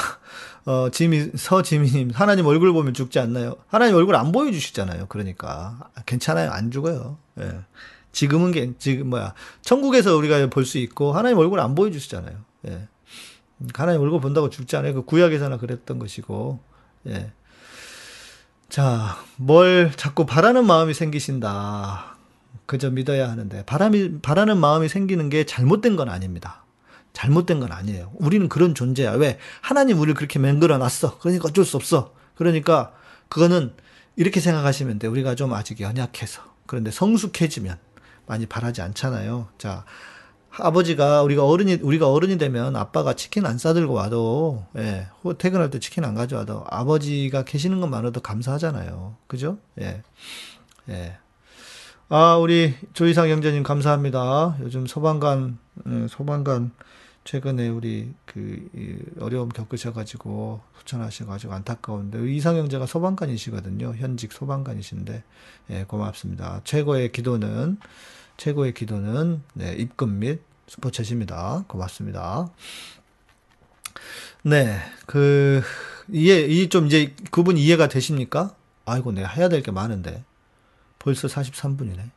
[0.66, 3.56] 어, 지미, 서지미님, 하나님 얼굴 보면 죽지 않나요?
[3.68, 5.06] 하나님 얼굴 안 보여주시잖아요.
[5.08, 5.90] 그러니까.
[6.06, 6.52] 괜찮아요.
[6.52, 7.18] 안 죽어요.
[7.40, 7.60] 예.
[8.12, 9.34] 지금은, 게, 지금, 뭐야.
[9.62, 12.38] 천국에서 우리가 볼 수 있고, 하나님 얼굴 안 보여주시잖아요.
[12.68, 12.88] 예.
[13.74, 14.94] 하나님 얼굴 본다고 죽지 않아요.
[14.94, 16.60] 그 구약에서나 그랬던 것이고,
[17.08, 17.32] 예.
[18.70, 22.18] 자, 뭘 자꾸 바라는 마음이 생기신다.
[22.66, 26.64] 그저 믿어야 하는데, 바람이, 바라는 마음이 생기는 게 잘못된 건 아닙니다.
[27.14, 28.12] 잘못된 건 아니에요.
[28.16, 29.12] 우리는 그런 존재야.
[29.14, 29.38] 왜?
[29.60, 31.20] 하나님 우리를 그렇게 만들어 놨어.
[31.20, 32.14] 그러니까 어쩔 수 없어.
[32.36, 32.94] 그러니까
[33.28, 33.74] 그거는
[34.16, 35.08] 이렇게 생각하시면 돼.
[35.08, 36.42] 우리가 좀 아직 연약해서.
[36.66, 37.78] 그런데 성숙해지면
[38.32, 39.50] 많이 바라지 않잖아요.
[39.58, 39.84] 자,
[40.58, 45.08] 아버지가 우리가 어른이 우리가 어른이 되면 아빠가 치킨 안 싸들고 와도 예,
[45.38, 49.18] 퇴근할 때 치킨 안 가져와도 아버지가 계시는 것만으로도 감사하잖아요.
[49.28, 49.58] 그죠?
[49.82, 50.02] 예.
[50.88, 51.18] 예.
[52.08, 54.56] 아, 우리 조이상 형제님 감사합니다.
[54.62, 55.58] 요즘 소방관
[55.90, 56.72] 예, 소방관
[57.26, 58.68] 최근에 우리 그
[59.20, 63.94] 어려움 겪으셔가지고 소천하셔가지고 안타까운데 이상 형제가 소방관이시거든요.
[63.96, 65.24] 현직 소방관이신데
[65.72, 66.62] 예, 고맙습니다.
[66.64, 67.78] 최고의 기도는
[68.42, 71.64] 최고의 기도는 네, 입금 및 스포츠입니다.
[71.68, 72.50] 고맙습니다.
[74.42, 75.62] 네, 그
[76.10, 78.56] 이해 이좀 이제 그분 이해가 되십니까?
[78.86, 80.24] 아이고 내가 해야 될 게 많은데
[80.98, 82.10] 벌써 43분이네.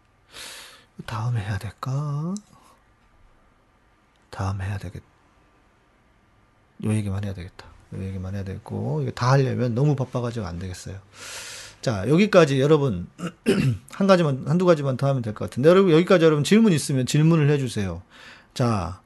[1.05, 2.35] 다음에 해야 될까?
[4.31, 5.05] 다음 해야 되겠다.
[6.85, 7.67] 요 얘기만 해야 되겠다.
[7.93, 10.99] 요 얘기만 해야 되고 이거 다 하려면 너무 바빠가지고 안 되겠어요.
[11.85, 13.09] 자, 여기까지 여러분,
[13.93, 17.51] 한 가지만, 한두 가지만 더 하면 될 것 같은데, 여러분, 여기까지 여러분 질문 있으면 질문을
[17.51, 18.01] 해주세요.
[18.55, 19.03] 자,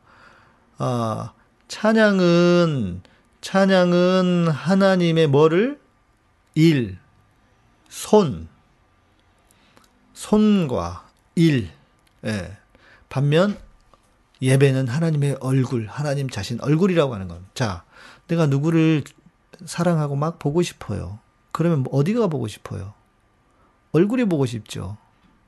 [0.76, 1.32] 아,
[1.66, 3.02] 찬양은,
[3.40, 5.80] 찬양은 하나님의 뭐를?
[6.54, 6.98] 일,
[7.88, 8.46] 손,
[10.12, 11.70] 손과 일,
[12.26, 12.58] 예.
[13.08, 13.58] 반면,
[14.40, 17.50] 예배는 하나님의 얼굴, 하나님 자신 얼굴이라고 하는 겁니다.
[17.54, 17.82] 자,
[18.28, 19.02] 내가 누구를
[19.66, 21.18] 사랑하고 막 보고 싶어요.
[21.58, 22.94] 그러면 뭐 어디가 보고 싶어요?
[23.90, 24.96] 얼굴이 보고 싶죠.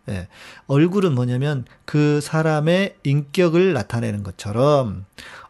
[0.08, 0.26] 예.
[0.66, 5.04] 얼굴은 뭐냐면 그 사람의 인격을 나타내는 것처럼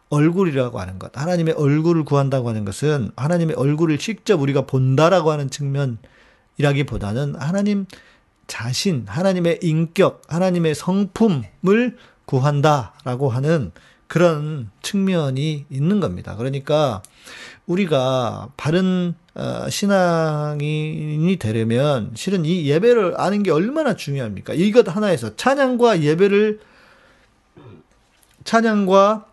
[0.09, 1.17] 얼굴이라고 하는 것.
[1.17, 7.87] 하나님의 얼굴을 구한다고 하는 것은 하나님의 얼굴을 직접 우리가 본다라고 하는 측면이라기보다는 하나님
[8.45, 13.71] 자신, 하나님의 인격, 하나님의 성품을 구한다라고 하는
[14.05, 16.35] 그런 측면이 있는 겁니다.
[16.35, 17.01] 그러니까
[17.65, 24.53] 우리가 바른 어, 신앙인이 되려면 실은 이 예배를 아는 게 얼마나 중요합니까?
[24.53, 26.59] 이것 하나에서 찬양과 예배를
[28.43, 29.25] 찬양과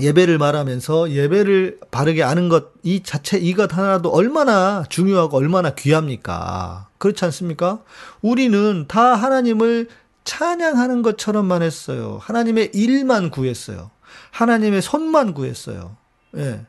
[0.00, 6.88] 예배를 말하면서 예배를 바르게 아는 것 이 자체 이것 하나도 얼마나 중요하고 얼마나 귀합니까?
[6.96, 7.80] 그렇지 않습니까?
[8.22, 9.88] 우리는 다 하나님을
[10.24, 12.18] 찬양하는 것처럼만 했어요.
[12.22, 13.90] 하나님의 일만 구했어요.
[14.30, 15.96] 하나님의 손만 구했어요.
[16.38, 16.64] 예.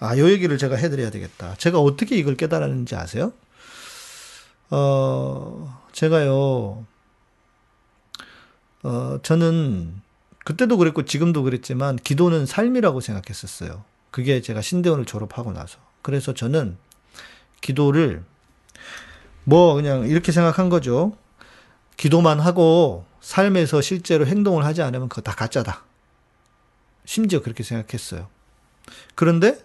[0.00, 1.54] 아, 요 얘기를 제가 해드려야 되겠다.
[1.56, 3.32] 제가 어떻게 이걸 깨달았는지 아세요?
[4.70, 6.86] 어, 제가요,
[8.82, 10.00] 어, 저는
[10.44, 13.84] 그때도 그랬고 지금도 그랬지만 기도는 삶이라고 생각했었어요.
[14.10, 15.78] 그게 제가 신대원을 졸업하고 나서.
[16.02, 16.76] 그래서 저는
[17.60, 18.24] 기도를
[19.44, 21.16] 뭐 그냥 이렇게 생각한 거죠.
[21.96, 25.84] 기도만 하고 삶에서 실제로 행동을 하지 않으면 그거 다 가짜다.
[27.04, 28.28] 심지어 그렇게 생각했어요.
[29.14, 29.58] 그런데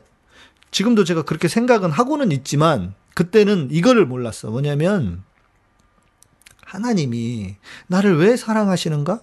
[0.71, 4.49] 지금도 제가 그렇게 생각은 하고는 있지만 그때는 이거를 몰랐어.
[4.49, 5.23] 뭐냐면
[6.63, 7.55] 하나님이
[7.88, 9.21] 나를 왜 사랑하시는가?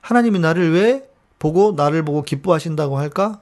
[0.00, 3.40] 하나님이 나를 왜 보고 나를 보고 기뻐하신다고 할까?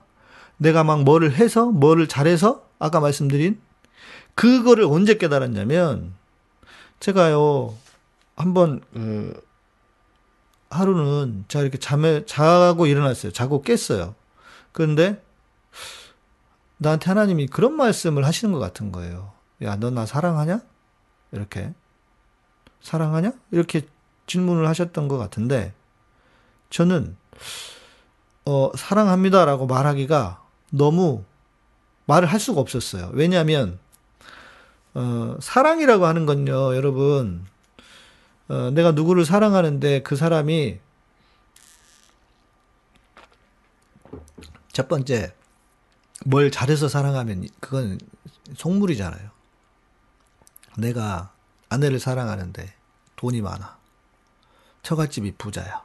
[0.59, 3.61] 내가 막 뭐를 해서 뭐를 잘해서 아까 말씀드린
[4.35, 6.15] 그거를 언제 깨달았냐면
[7.01, 7.75] 제가요
[8.37, 9.43] 한번 그
[10.71, 13.33] 하루는 제가 이렇게 잠에 자고 일어났어요.
[13.33, 14.15] 자고 깼어요.
[14.73, 15.23] 그런데
[16.79, 19.33] 나한테 하나님이 그런 말씀을 하시는 것 같은 거예요.
[19.63, 20.61] 야, 너 나 사랑하냐?
[21.33, 21.73] 이렇게.
[22.83, 23.33] 사랑하냐?
[23.51, 23.83] 이렇게
[24.27, 25.73] 질문을 하셨던 것 같은데,
[26.71, 27.17] 저는,
[28.45, 31.25] 어, 사랑합니다라고 말하기가 너무
[32.07, 33.11] 말을 할 수가 없었어요.
[33.15, 33.79] 왜냐하면,
[34.95, 37.47] 어, 사랑이라고 하는 건요, 여러분,
[38.49, 40.79] 어, 내가 누구를 사랑하는데 그 사람이
[44.73, 45.35] 첫 번째
[46.27, 48.01] 뭘 잘해서 사랑하면 그건
[48.57, 49.31] 속물이잖아요.
[50.77, 51.33] 내가
[51.69, 52.75] 아내를 사랑하는데
[53.15, 53.79] 돈이 많아.
[54.83, 55.85] 처갓집이 부자야.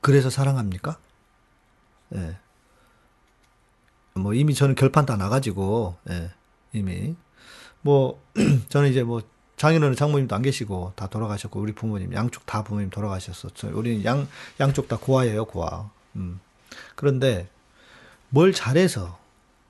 [0.00, 0.98] 그래서 사랑합니까?
[2.14, 2.18] 예.
[2.18, 2.38] 네.
[4.14, 6.30] 뭐 이미 저는 결판 다 나가지고 예.
[6.72, 7.16] 이미
[7.80, 8.22] 뭐
[8.70, 9.20] 저는 이제 뭐
[9.56, 13.48] 장인어른 장모님도 안 계시고 다 돌아가셨고 우리 부모님 양쪽 다 부모님 돌아가셨어.
[13.72, 14.28] 우리는 양
[14.60, 15.90] 양쪽 다 고아예요, 고아.
[16.14, 16.38] 음.
[16.94, 17.48] 그런데
[18.28, 19.25] 뭘 잘해서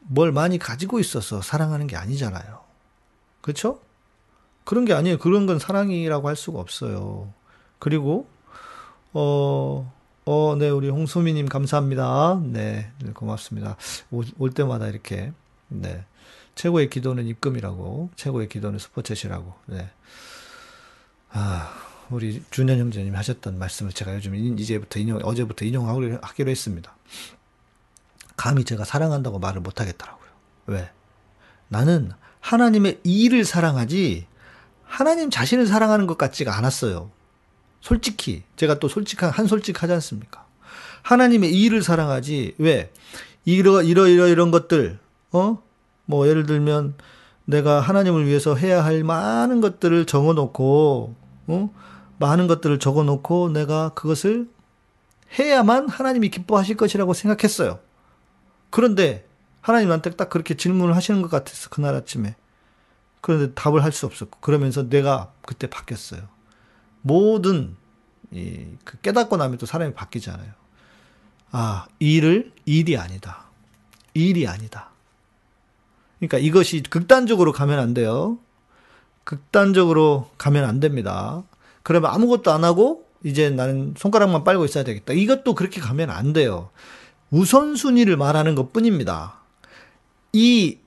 [0.08, 2.60] 뭘 많이 가지고 있어서 사랑하는 게 아니잖아요.
[3.40, 3.80] 그렇죠?
[4.64, 5.18] 그런 게 아니에요.
[5.18, 7.32] 그런 건 사랑이라고 할 수가 없어요.
[7.78, 8.28] 그리고
[9.12, 9.90] 어,
[10.26, 12.42] 어, 네, 우리 홍수미님 감사합니다.
[12.44, 13.76] 네, 네 고맙습니다.
[14.10, 15.32] 올, 올 때마다 이렇게,
[15.68, 16.04] 네.
[16.54, 19.88] 최고의 기도는 입금이라고, 최고의 기도는 스포츠이라고, 네.
[21.30, 21.72] 아,
[22.10, 26.94] 우리 준현 형제님 하셨던 말씀을 제가 요즘 이제부터 인용, 어제부터 인용하기로 했습니다.
[28.36, 30.28] 감히 제가 사랑한다고 말을 못 하겠더라고요.
[30.66, 30.90] 왜?
[31.68, 34.26] 나는 하나님의 일을 사랑하지,
[34.84, 37.10] 하나님 자신을 사랑하는 것 같지가 않았어요.
[37.80, 40.46] 솔직히, 제가 또 솔직한, 한 솔직하지 않습니까?
[41.02, 42.92] 하나님의 일을 사랑하지, 왜?
[43.44, 44.98] 이러, 이러, 이러, 이런 것들,
[45.32, 45.62] 어?
[46.04, 46.94] 뭐 예를 들면
[47.44, 51.14] 내가 하나님을 위해서 해야 할 많은 것들을 적어 놓고
[51.48, 51.70] 어?
[52.18, 54.48] 많은 것들을 적어 놓고 내가 그것을
[55.38, 57.78] 해야만 하나님이 기뻐하실 것이라고 생각했어요.
[58.70, 59.26] 그런데
[59.60, 61.70] 하나님한테 딱 그렇게 질문을 하시는 것 같았어.
[61.70, 62.36] 그날 아침에.
[63.20, 66.22] 그런데 답을 할 수 없었고 그러면서 내가 그때 바뀌었어요.
[67.02, 67.76] 모든
[68.32, 70.52] 이 그 깨닫고 나면 또 사람이 바뀌잖아요.
[71.52, 73.44] 아, 일을 일이 아니다.
[74.14, 74.90] 일이 아니다.
[76.18, 78.38] 그러니까 이것이 극단적으로 가면 안 돼요.
[79.24, 81.42] 극단적으로 가면 안 됩니다.
[81.82, 85.12] 그러면 아무것도 안 하고 이제 나는 손가락만 빨고 있어야 되겠다.
[85.12, 86.70] 이것도 그렇게 가면 안 돼요.
[87.30, 89.34] 우선순위를 말하는 것 뿐입니다.
[90.32, 90.78] 이,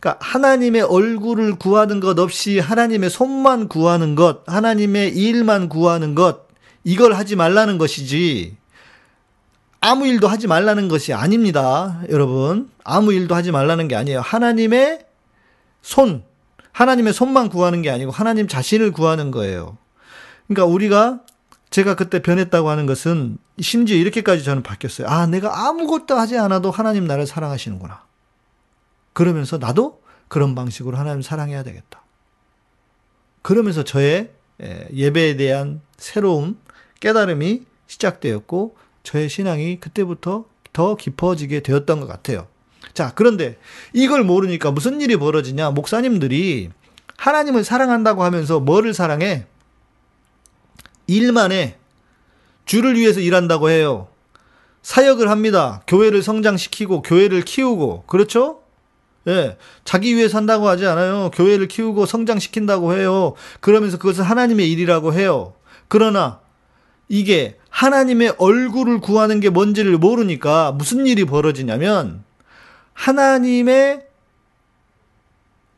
[0.00, 6.48] 그러니까 하나님의 얼굴을 구하는 것 없이 하나님의 손만 구하는 것, 하나님의 일만 구하는 것,
[6.84, 8.56] 이걸 하지 말라는 것이지,
[9.86, 12.00] 아무 일도 하지 말라는 것이 아닙니다.
[12.08, 12.70] 여러분.
[12.84, 14.22] 아무 일도 하지 말라는 게 아니에요.
[14.22, 15.04] 하나님의
[15.82, 16.24] 손,
[16.72, 19.76] 하나님의 손만 구하는 게 아니고 하나님 자신을 구하는 거예요.
[20.46, 21.20] 그러니까 우리가
[21.74, 25.08] 제가 그때 변했다고 하는 것은 심지어 이렇게까지 저는 바뀌었어요.
[25.08, 28.04] 아, 내가 아무것도 하지 않아도 하나님 나를 사랑하시는구나.
[29.12, 32.00] 그러면서 나도 그런 방식으로 하나님 사랑해야 되겠다.
[33.42, 34.30] 그러면서 저의
[34.92, 36.58] 예배에 대한 새로운
[37.00, 42.46] 깨달음이 시작되었고 저의 신앙이 그때부터 더 깊어지게 되었던 것 같아요.
[42.92, 43.58] 자, 그런데
[43.92, 45.72] 이걸 모르니까 무슨 일이 벌어지냐?
[45.72, 46.70] 목사님들이
[47.16, 49.46] 하나님을 사랑한다고 하면서 뭐를 사랑해?
[51.06, 51.76] 일만 해.
[52.64, 54.08] 주를 위해서 일한다고 해요.
[54.82, 55.82] 사역을 합니다.
[55.86, 58.60] 교회를 성장시키고 교회를 키우고 그렇죠?
[59.26, 59.56] 예.
[59.84, 61.30] 자기 위해 산다고 하지 않아요.
[61.32, 63.34] 교회를 키우고 성장시킨다고 해요.
[63.60, 65.54] 그러면서 그것을 하나님의 일이라고 해요.
[65.88, 66.40] 그러나
[67.08, 72.24] 이게 하나님의 얼굴을 구하는 게 뭔지를 모르니까 무슨 일이 벌어지냐면
[72.92, 74.02] 하나님의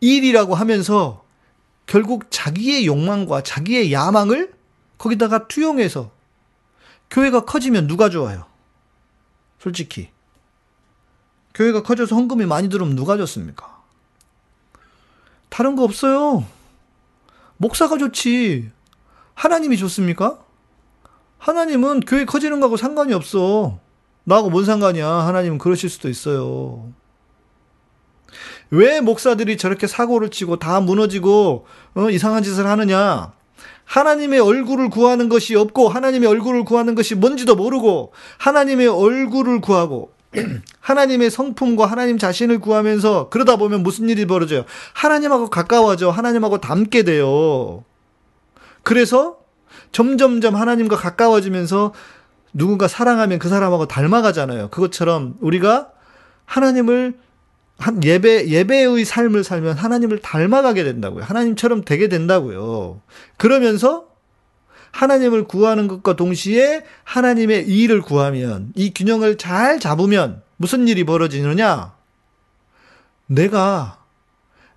[0.01, 1.25] 일이라고 하면서
[1.87, 4.56] 결국 자기의 욕망과 자기의 야망을
[4.99, 6.11] 거기다가 투영해서
[7.11, 8.47] 교회가 커지면 누가 좋아요?
[9.59, 10.09] 솔직히.
[11.55, 13.83] 교회가 커져서 헌금이 많이 들어오면 누가 좋습니까?
[15.49, 16.45] 다른 거 없어요.
[17.57, 18.71] 목사가 좋지.
[19.35, 20.39] 하나님이 좋습니까?
[21.39, 23.79] 하나님은 교회 커지는 거하고 상관이 없어.
[24.25, 25.09] 나하고 뭔 상관이야.
[25.09, 26.93] 하나님은 그러실 수도 있어요.
[28.71, 33.33] 왜 목사들이 저렇게 사고를 치고 다 무너지고 어, 이상한 짓을 하느냐?
[33.87, 40.13] 하나님의 얼굴을 구하는 것이 없고 하나님의 얼굴을 구하는 것이 뭔지도 모르고 하나님의 얼굴을 구하고
[40.81, 44.65] 하나님의 성품과 하나님 자신을 구하면서 그러다 보면 무슨 일이 벌어져요?
[44.93, 46.11] 하나님하고 가까워져.
[46.11, 47.85] 하나님하고 닮게 돼요.
[48.83, 49.39] 그래서
[49.93, 51.93] 점점점 하나님과 가까워지면서
[52.53, 54.69] 누군가 사랑하면 그 사람하고 닮아가잖아요.
[54.69, 55.91] 그것처럼 우리가
[56.45, 57.15] 하나님을
[57.79, 61.25] 한 예배 예배의 삶을 살면 하나님을 닮아가게 된다고요.
[61.25, 63.01] 하나님처럼 되게 된다고요.
[63.37, 64.09] 그러면서
[64.93, 71.95] 하나님을 구하는 것과 동시에 하나님의 일을 구하면 이 균형을 잘 잡으면 무슨 일이 벌어지느냐?
[73.27, 74.03] 내가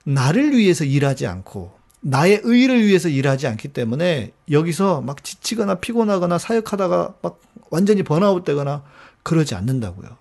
[0.03, 7.15] 나를 위해서 일하지 않고 나의 의를 위해서 일하지 않기 때문에 여기서 막 지치거나 피곤하거나 사역하다가
[7.21, 7.39] 막
[7.69, 8.83] 완전히 번아웃 되거나
[9.23, 10.17] 그러지 않는다고요.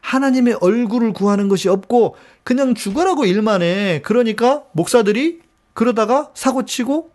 [0.00, 4.00] 하나님의 얼굴을 구하는 것이 없고 그냥 죽으라고 일만 해.
[4.04, 5.40] 그러니까 목사들이
[5.74, 7.12] 그러다가 사고 치고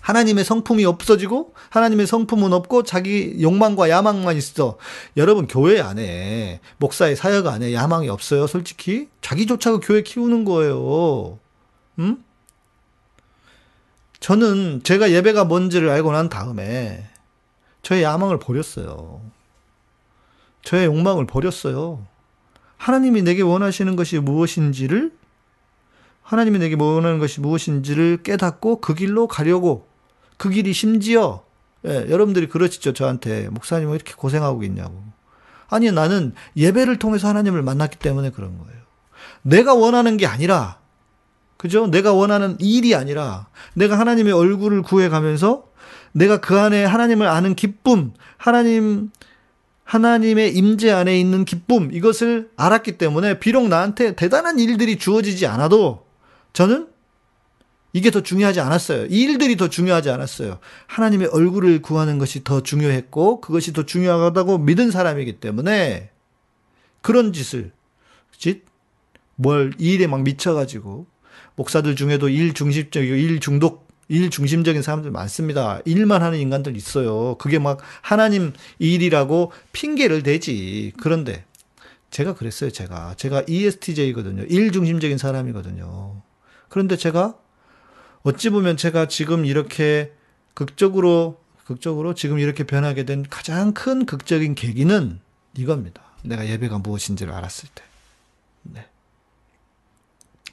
[0.00, 4.78] 하나님의 성품이 없어지고 하나님의 성품은 없고 자기 욕망과 야망만 있어.
[5.16, 8.46] 여러분 교회 안에 목사의 사역 안에 야망이 없어요.
[8.46, 11.40] 솔직히 자기조차가 교회 키우는 거예요.
[11.98, 12.22] 음?
[14.20, 17.04] 저는 제가 예배가 뭔지를 알고 난 다음에
[17.82, 19.20] 저의 야망을 버렸어요.
[20.66, 22.04] 저의 욕망을 버렸어요.
[22.76, 25.12] 하나님이 내게 원하시는 것이 무엇인지를
[26.22, 29.86] 하나님이 내게 원하는 것이 무엇인지를 깨닫고 그 길로 가려고
[30.36, 31.44] 그 길이 심지어
[31.86, 33.48] 예, 여러분들이 그러시죠 저한테.
[33.50, 35.00] 목사님 왜 이렇게 고생하고 있냐고.
[35.68, 38.80] 아니 나는 예배를 통해서 하나님을 만났기 때문에 그런 거예요.
[39.42, 40.80] 내가 원하는 게 아니라
[41.58, 41.86] 그죠?
[41.86, 45.68] 내가 원하는 일이 아니라 내가 하나님의 얼굴을 구해가면서
[46.10, 49.12] 내가 그 안에 하나님을 아는 기쁨 하나님
[49.86, 56.04] 하나님의 임재 안에 있는 기쁨 이것을 알았기 때문에 비록 나한테 대단한 일들이 주어지지 않아도
[56.52, 56.88] 저는
[57.92, 59.06] 이게 더 중요하지 않았어요.
[59.06, 60.58] 이 일들이 더 중요하지 않았어요.
[60.88, 66.10] 하나님의 얼굴을 구하는 것이 더 중요했고 그것이 더 중요하다고 믿은 사람이기 때문에
[67.00, 67.72] 그런 짓을
[68.36, 68.64] 짓,
[69.36, 71.06] 뭘 일에 막 미쳐가지고
[71.54, 75.80] 목사들 중에도 일 중심적이고 일 중독 일 중심적인 사람들 많습니다.
[75.84, 77.36] 일만 하는 인간들 있어요.
[77.38, 80.92] 그게 막 하나님 일이라고 핑계를 대지.
[81.00, 81.44] 그런데
[82.10, 83.14] 제가 그랬어요, 제가.
[83.16, 84.44] 제가 ESTJ거든요.
[84.44, 86.22] 일 중심적인 사람이거든요.
[86.68, 87.36] 그런데 제가
[88.22, 90.12] 어찌 보면 제가 지금 이렇게
[90.54, 95.20] 극적으로, 극적으로 지금 이렇게 변하게 된 가장 큰 극적인 계기는
[95.56, 96.02] 이겁니다.
[96.22, 97.82] 내가 예배가 무엇인지를 알았을 때.
[98.62, 98.86] 네.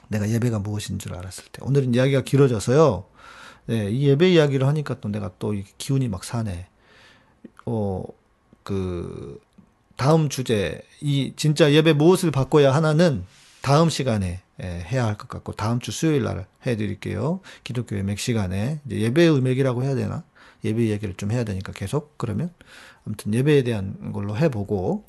[0.08, 1.60] 내가 예배가 무엇인 줄 알았을 때.
[1.62, 3.06] 오늘은 이야기가 길어져서요.
[3.66, 6.66] 네, 이 예배 이야기를 하니까 또 내가 또 기운이 막 사네.
[7.66, 8.04] 어,
[8.62, 9.40] 그,
[9.96, 13.24] 다음 주제, 이 진짜 예배 무엇을 바꿔야 하나는
[13.62, 17.40] 다음 시간에 예, 해야 할 것 같고, 다음 주 수요일 날 해드릴게요.
[17.64, 18.80] 기독교 의맥 시간에.
[18.86, 20.24] 이제 예배 의맥이라고 해야 되나?
[20.64, 22.16] 예배 이야기를 좀 해야 되니까 계속.
[22.18, 22.52] 그러면.
[23.06, 25.04] 아무튼 예배에 대한 걸로 해보고,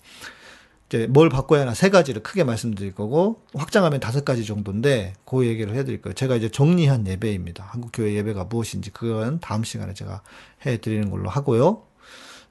[0.87, 5.75] 이제 뭘 바꿔야 하나 세 가지를 크게 말씀드릴 거고 확장하면 다섯 가지 정도인데 그 얘기를
[5.75, 6.13] 해드릴 거예요.
[6.13, 7.63] 제가 이제 정리한 예배입니다.
[7.67, 10.21] 한국 교회 예배가 무엇인지 그건 다음 시간에 제가
[10.65, 11.83] 해드리는 걸로 하고요.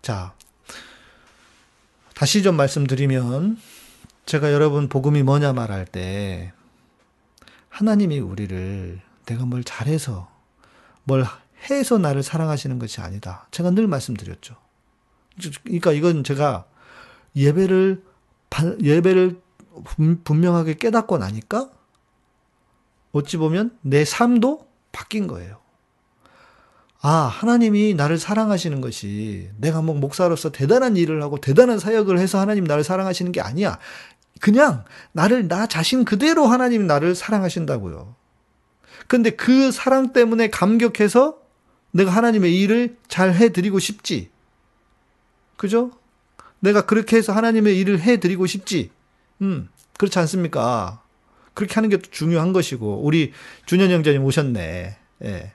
[0.02, 0.34] 자
[2.14, 3.58] 다시 좀 말씀드리면
[4.26, 6.52] 제가 여러분 복음이 뭐냐 말할 때
[7.68, 10.28] 하나님이 우리를 내가 뭘 잘해서
[11.04, 11.24] 뭘
[11.70, 13.46] 해서 나를 사랑하시는 것이 아니다.
[13.50, 14.56] 제가 늘 말씀드렸죠.
[15.64, 16.66] 그러니까 이건 제가
[17.36, 18.02] 예배를
[18.82, 19.40] 예배를
[20.24, 21.70] 분명하게 깨닫고 나니까
[23.12, 25.58] 어찌 보면 내 삶도 바뀐 거예요.
[27.00, 32.64] 아, 하나님이 나를 사랑하시는 것이 내가 뭐 목사로서 대단한 일을 하고 대단한 사역을 해서 하나님
[32.64, 33.78] 나를 사랑하시는 게 아니야.
[34.40, 38.16] 그냥 나를 나 자신 그대로 하나님 나를 사랑하신다고요.
[39.06, 41.38] 근데 그 사랑 때문에 감격해서
[41.90, 44.30] 내가 하나님의 일을 잘 해드리고 싶지.
[45.56, 45.90] 그죠?
[46.64, 48.90] 내가 그렇게 해서 하나님의 일을 해드리고 싶지.
[49.42, 51.02] 음, 그렇지 않습니까?
[51.52, 53.32] 그렇게 하는 게 중요한 것이고, 우리
[53.66, 54.96] 준현 형제님 오셨네.
[55.24, 55.52] 예.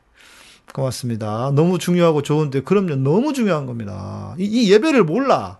[0.73, 1.51] 고맙습니다.
[1.55, 2.95] 너무 중요하고 좋은데, 그럼요.
[2.95, 4.35] 너무 중요한 겁니다.
[4.37, 5.57] 이, 이 예배를 몰라.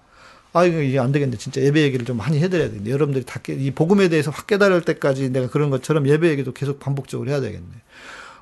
[0.54, 1.38] 아, 이거 이게 안 되겠네.
[1.38, 2.90] 진짜 예배 얘기를 좀 많이 해드려야 되겠네.
[2.90, 6.80] 여러분들이 다, 깨, 이 복음에 대해서 확 깨달을 때까지 내가 그런 것처럼 예배 얘기도 계속
[6.80, 7.68] 반복적으로 해야 되겠네.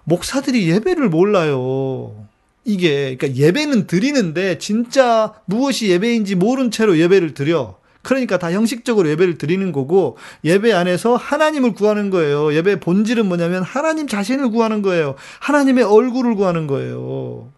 [0.04, 2.28] 목사들이 예배를 몰라요.
[2.68, 7.78] 이게 그러니까 예배는 드리는데 진짜 무엇이 예배인지 모른 채로 예배를 드려.
[8.02, 12.54] 그러니까 다 형식적으로 예배를 드리는 거고 예배 안에서 하나님을 구하는 거예요.
[12.54, 15.16] 예배 본질은 뭐냐면 하나님 자신을 구하는 거예요.
[15.40, 17.54] 하나님의 얼굴을 구하는 거예요.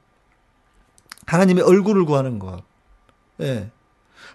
[1.25, 2.61] 하나님의 얼굴을 구하는 것.
[3.41, 3.71] 예.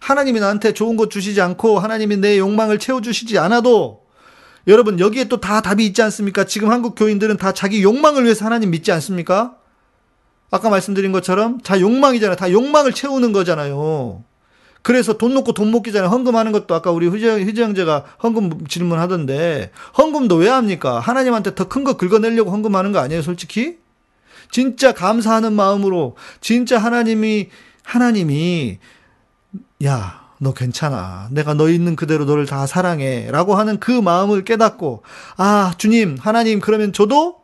[0.00, 4.02] 하나님이 나한테 좋은 것 주시지 않고 하나님이 내 욕망을 채워 주시지 않아도
[4.66, 6.44] 여러분 여기에 또 다 답이 있지 않습니까?
[6.46, 9.56] 지금 한국 교인들은 다 자기 욕망을 위해서 하나님 믿지 않습니까?
[10.50, 12.36] 아까 말씀드린 것처럼 다 욕망이잖아요.
[12.36, 14.22] 다 욕망을 채우는 거잖아요.
[14.82, 16.10] 그래서 돈 놓고 돈 먹기잖아요.
[16.10, 21.00] 헌금하는 것도 아까 우리 휴지, 형제가 헌금 질문하던데 헌금도 왜 합니까?
[21.00, 23.78] 하나님한테 더 큰 거 긁어내려고 헌금하는 거 아니에요, 솔직히?
[24.50, 27.48] 진짜 감사하는 마음으로 진짜 하나님이
[27.82, 28.78] 하나님이
[29.84, 31.28] 야, 너 괜찮아.
[31.30, 33.28] 내가 너 있는 그대로 너를 다 사랑해.
[33.30, 35.02] 라고 하는 그 마음을 깨닫고,
[35.36, 37.36] 아, 주님, 하나님, 그러면 저도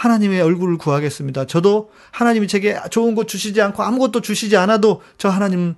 [0.00, 1.44] 하나님의 얼굴을 구하겠습니다.
[1.44, 5.74] 저도 하나님이 제게 좋은 것 주시지 않고 아무것도 주시지 않아도 저 하나님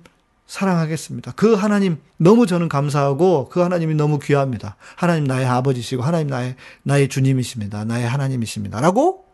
[0.47, 1.33] 사랑하겠습니다.
[1.35, 4.77] 그 하나님 너무 저는 감사하고 그 하나님이 너무 귀합니다.
[4.95, 7.83] 하나님 나의 아버지시고 하나님 나의 나의 주님이십니다.
[7.83, 8.79] 나의 하나님이십니다.
[8.79, 9.25] 라고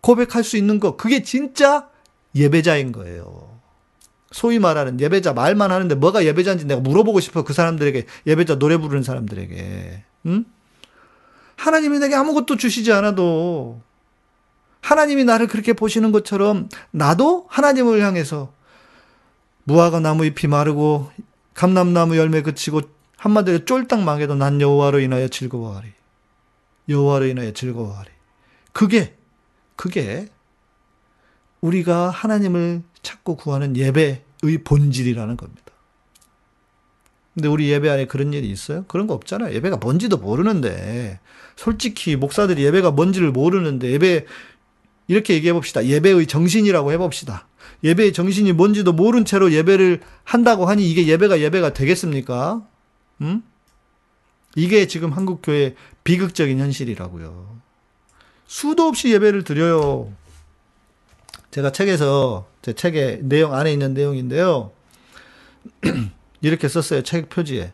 [0.00, 1.88] 고백할 수 있는 것 그게 진짜
[2.36, 3.58] 예배자인 거예요.
[4.30, 9.02] 소위 말하는 예배자 말만 하는데 뭐가 예배자인지 내가 물어보고 싶어 그 사람들에게 예배자 노래 부르는
[9.02, 10.44] 사람들에게 응?
[11.56, 13.82] 하나님이 내게 아무것도 주시지 않아도
[14.80, 18.52] 하나님이 나를 그렇게 보시는 것처럼 나도 하나님을 향해서
[19.64, 21.10] 무화과 나무 잎이 마르고
[21.54, 22.80] 감람나무 열매 그치고
[23.16, 25.88] 한마디로 쫄딱 망해도 난 여호와로 인하여 즐거워하리.
[26.88, 28.10] 여호와로 인하여 즐거워하리.
[28.72, 29.16] 그게
[29.76, 30.28] 그게
[31.60, 34.22] 우리가 하나님을 찾고 구하는 예배의
[34.64, 35.72] 본질이라는 겁니다.
[37.34, 38.84] 근데 우리 예배 안에 그런 일이 있어요?
[38.88, 39.54] 그런 거 없잖아요.
[39.54, 41.20] 예배가 뭔지도 모르는데
[41.56, 44.26] 솔직히 목사들이 예배가 뭔지를 모르는데 예배
[45.10, 45.84] 이렇게 얘기해 봅시다.
[45.84, 47.48] 예배의 정신이라고 해 봅시다.
[47.82, 52.64] 예배의 정신이 뭔지도 모른 채로 예배를 한다고 하니 이게 예배가 예배가 되겠습니까?
[53.20, 53.42] 음?
[54.54, 57.58] 이게 지금 한국 교회 비극적인 현실이라고요.
[58.46, 60.12] 수도 없이 예배를 드려요.
[61.50, 64.70] 제가 책에서 제 책의 내용 안에 있는 내용인데요.
[66.40, 67.02] 이렇게 썼어요.
[67.02, 67.72] 책 표지에.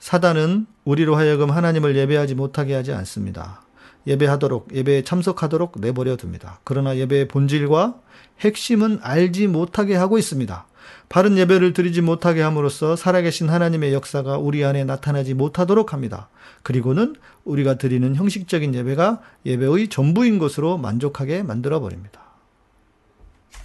[0.00, 3.63] 사단은 우리로 하여금 하나님을 예배하지 못하게 하지 않습니다.
[4.06, 6.60] 예배하도록 예배에 참석하도록 내버려 둡니다.
[6.64, 8.00] 그러나 예배의 본질과
[8.40, 10.66] 핵심은 알지 못하게 하고 있습니다.
[11.08, 16.28] 바른 예배를 드리지 못하게 함으로써 살아계신 하나님의 역사가 우리 안에 나타나지 못하도록 합니다.
[16.62, 22.20] 그리고는 우리가 드리는 형식적인 예배가 예배의 전부인 것으로 만족하게 만들어 버립니다.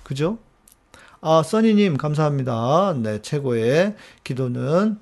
[0.03, 0.37] 그죠?
[1.21, 2.95] 아, 써니님, 감사합니다.
[2.97, 4.99] 네, 최고의 기도는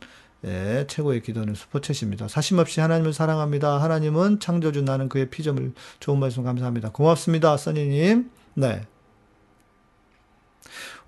[0.48, 2.30] 네, 최고의 기도는 스포츠입니다.
[2.30, 3.82] 사심없이 하나님을 사랑합니다.
[3.84, 6.91] 하나님은 창조주 나는 그의 피점을 좋은 말씀 감사합니다.
[6.93, 7.58] 고맙습니다.
[7.58, 8.30] 써니님.
[8.54, 8.84] 네.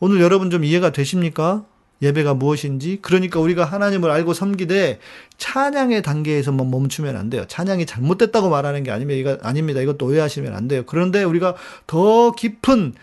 [0.01, 1.63] 오늘 여러분 좀 이해가 되십니까?
[2.01, 2.99] 예배가 무엇인지.
[3.01, 4.99] 그러니까 우리가 하나님을 알고 섬기되
[5.37, 7.45] 찬양의 단계에서만 멈추면 안 돼요.
[7.47, 9.79] 찬양이 잘못됐다고 말하는 게 아닙니다.
[9.79, 10.83] 이것도 오해하시면 안 돼요.
[10.85, 11.55] 그런데 우리가
[11.87, 12.93] 더 깊은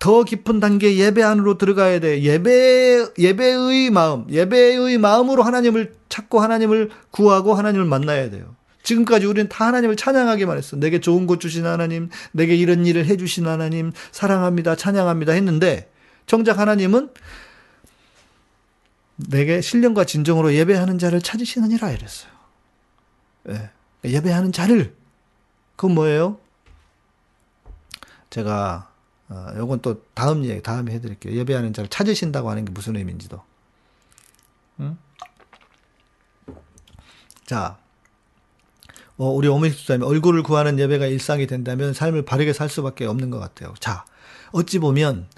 [0.00, 2.22] 더 깊은 단계 예배 안으로 들어가야 돼.
[2.22, 8.56] 예배, 예배의 마음, 예배의 마음으로 하나님을 찾고 하나님을 구하고 하나님을 만나야 돼요.
[8.82, 10.76] 지금까지 우리는 다 하나님을 찬양하기만 했어.
[10.76, 15.90] 내게 좋은 것 주신 하나님, 내게 이런 일을 해 주신 하나님, 사랑합니다, 찬양합니다 했는데,
[16.26, 17.10] 정작 하나님은
[19.16, 22.32] 내게 신령과 진정으로 예배하는 자를 찾으시느니라 이랬어요.
[23.50, 23.70] 예.
[24.02, 24.94] 예배하는 자를,
[25.76, 26.38] 그건 뭐예요?
[28.30, 28.89] 제가
[29.30, 31.34] 어, 요건 또 다음 얘기, 다음에 해드릴게요.
[31.34, 33.40] 예배하는 자를 찾으신다고 하는 게 무슨 의미인지도.
[34.80, 34.98] 응?
[37.46, 37.78] 자,
[39.16, 43.38] 어, 우리 어머니 집사님 얼굴을 구하는 예배가 일상이 된다면 삶을 바르게 살 수밖에 없는 것
[43.38, 43.74] 같아요.
[43.78, 44.04] 자,
[44.50, 45.28] 어찌 보면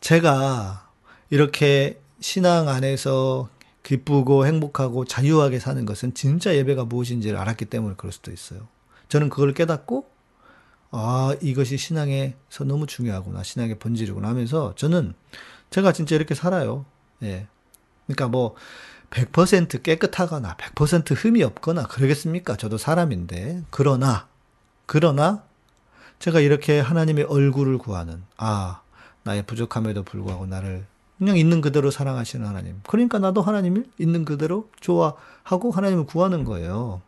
[0.00, 0.88] 제가
[1.28, 3.50] 이렇게 신앙 안에서
[3.82, 8.68] 기쁘고 행복하고 자유하게 사는 것은 진짜 예배가 무엇인지를 알았기 때문에 그럴 수도 있어요.
[9.08, 10.11] 저는 그걸 깨닫고
[10.92, 13.42] 아, 이것이 신앙에서 너무 중요하구나.
[13.42, 15.14] 신앙의 본질이구나 하면서 저는
[15.70, 16.84] 제가 진짜 이렇게 살아요.
[17.22, 17.46] 예.
[18.06, 18.54] 그러니까 뭐,
[19.10, 22.56] 100% 깨끗하거나 100% 흠이 없거나 그러겠습니까?
[22.56, 23.64] 저도 사람인데.
[23.70, 24.28] 그러나,
[24.86, 25.44] 그러나,
[26.18, 28.82] 제가 이렇게 하나님의 얼굴을 구하는, 아,
[29.24, 30.86] 나의 부족함에도 불구하고 나를
[31.18, 32.80] 그냥 있는 그대로 사랑하시는 하나님.
[32.88, 37.00] 그러니까 나도 하나님을 있는 그대로 좋아하고 하나님을 구하는 거예요.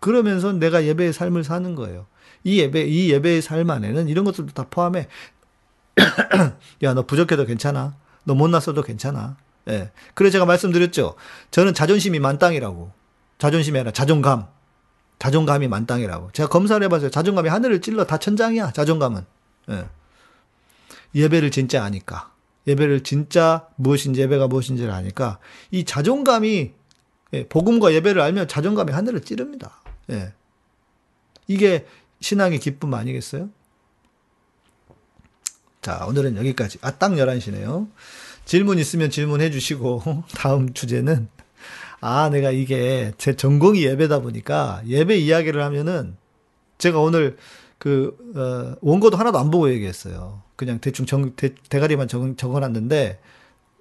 [0.00, 2.06] 그러면서 내가 예배의 삶을 사는 거예요.
[2.44, 5.08] 이 예배, 이 예배의 삶 안에는 이런 것들도 다 포함해.
[6.82, 7.96] 야, 너 부족해도 괜찮아.
[8.24, 9.36] 너 못났어도 괜찮아.
[9.68, 9.90] 예.
[10.14, 11.14] 그래 제가 말씀드렸죠.
[11.50, 12.92] 저는 자존심이 만땅이라고.
[13.38, 14.46] 자존심이 아니라 자존감.
[15.18, 16.30] 자존감이 만땅이라고.
[16.32, 17.10] 제가 검사를 해봤어요.
[17.10, 18.72] 자존감이 하늘을 찔러 다 천장이야.
[18.72, 19.24] 자존감은.
[19.70, 19.84] 예.
[21.14, 22.32] 예배를 진짜 아니까.
[22.66, 25.38] 예배를 진짜 무엇인지 예배가 무엇인지를 아니까
[25.70, 26.72] 이 자존감이
[27.34, 29.82] 예, 복음과 예배를 알면 자존감이 하늘을 찌릅니다.
[30.10, 30.32] 예.
[31.46, 31.86] 이게
[32.20, 33.50] 신앙의 기쁨 아니겠어요?
[35.82, 36.78] 자, 오늘은 여기까지.
[36.82, 37.88] 아, 딱 11시네요.
[38.44, 41.28] 질문 있으면 질문해 주시고, 다음 주제는,
[42.00, 46.16] 아, 내가 이게 제 전공이 예배다 보니까 예배 이야기를 하면은
[46.78, 47.36] 제가 오늘
[47.78, 50.42] 그, 어, 원고도 하나도 안 보고 얘기했어요.
[50.56, 53.18] 그냥 대충 정, 대, 대가리만 적, 적어놨는데,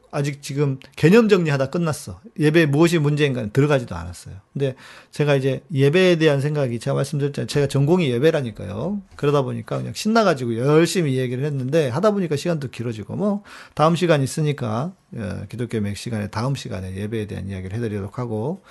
[0.10, 2.22] 아직 지금 개념 정리하다 끝났어.
[2.40, 4.36] 예배 무엇이 문제인가는 들어가지도 않았어요.
[4.54, 4.76] 근데
[5.12, 7.48] 제가 이제 예배에 대한 생각이 제가 말씀드렸잖아요.
[7.48, 9.02] 제가 전공이 예배라니까요.
[9.18, 13.44] 그러다 보니까 그냥 신나가지고 열심히 얘기를 했는데 하다 보니까 시간도 길어지고 뭐
[13.74, 18.62] 다음 시간 있으니까 어, 기독교 맥 시간에 다음 시간에 예배에 대한 이야기를 해드리도록 하고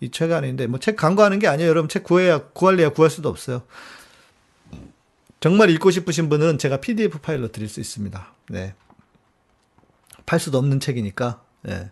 [0.00, 1.68] 이책 안인데 뭐 책 광고하는 게 아니에요.
[1.68, 3.62] 여러분 책 구해야 구할래야 구할 수도 없어요.
[5.40, 8.32] 정말 읽고 싶으신 분은 제가 PDF 파일로 드릴 수 있습니다.
[8.50, 8.74] 네.
[10.26, 11.90] 팔 수도 없는 책이니까, 예.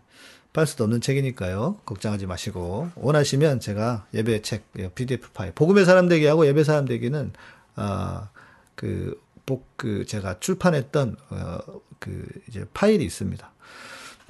[0.53, 1.81] 팔 수도 없는 책이니까요.
[1.85, 2.91] 걱정하지 마시고.
[2.95, 4.65] 원하시면 제가 예배 책,
[4.95, 5.53] PDF 파일.
[5.53, 7.33] 복음의 사람 되기하고 예배 사람 되기는,
[7.77, 8.29] 아,
[8.75, 11.59] 그, 복, 그, 제가 출판했던, 어,
[11.99, 13.51] 그, 이제 파일이 있습니다.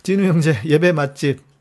[0.02, 1.53] 진우 형제, 예배 맛집.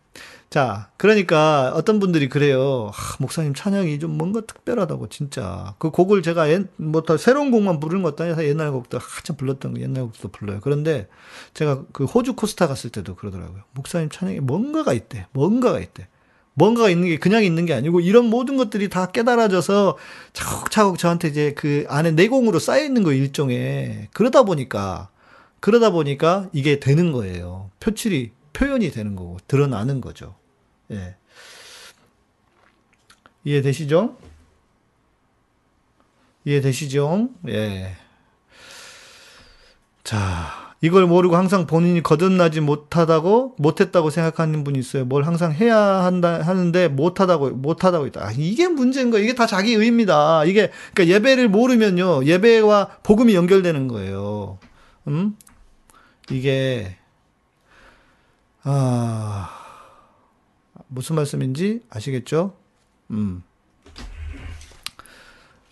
[0.54, 2.92] 자, 그러니까 어떤 분들이 그래요.
[2.94, 5.74] 아, 목사님 찬양이 좀 뭔가 특별하다고, 진짜.
[5.80, 9.74] 그 곡을 제가 옛, 뭐, 다 새로운 곡만 부르는 것도 아니라 옛날 곡도 한참 불렀던
[9.74, 10.60] 거, 옛날 곡도 불러요.
[10.62, 11.08] 그런데
[11.56, 13.64] 제가 그 호주 코스타 갔을 때도 그러더라고요.
[13.72, 15.26] 목사님 찬양에 뭔가가 있대.
[15.32, 16.08] 뭔가가 있대.
[16.54, 19.98] 뭔가가 있는 게 그냥 있는 게 아니고 이런 모든 것들이 다 깨달아져서
[20.34, 25.10] 차곡차곡 저한테 이제 그 안에 내공으로 쌓여 있는 거 일종의 그러다 보니까
[25.62, 27.72] 그러다 보니까 이게 되는 거예요.
[27.80, 30.36] 표출이 표현이 되는 거고 드러나는 거죠.
[30.94, 31.16] 예.
[33.44, 34.18] 이해되시죠?
[36.46, 37.30] 이해되시죠?
[37.50, 37.96] 예.
[40.04, 45.06] 자, 이걸 모르고 항상 본인이 거듭나지 못하다고, 못했다고 생각하는 분이 있어요.
[45.06, 48.28] 뭘 항상 해야 한다, 하는데 못하다고, 못하다고 있다.
[48.28, 49.24] 아, 이게 문제인 거예요.
[49.24, 50.44] 이게 다 자기 의입니다.
[50.44, 52.26] 이게, 그러니까 예배를 모르면요.
[52.26, 54.60] 예배와 복음이 연결되는 거예요.
[55.08, 55.38] 음?
[56.30, 56.98] 이게,
[58.64, 59.63] 아,
[60.94, 62.56] 무슨 말씀인지 아시겠죠?
[63.12, 63.44] 음.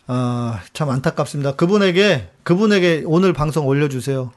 [0.08, 1.56] 아, 참 안타깝습니다.
[1.56, 4.32] 그분에게, 그분에게 오늘 방송 올려주세요.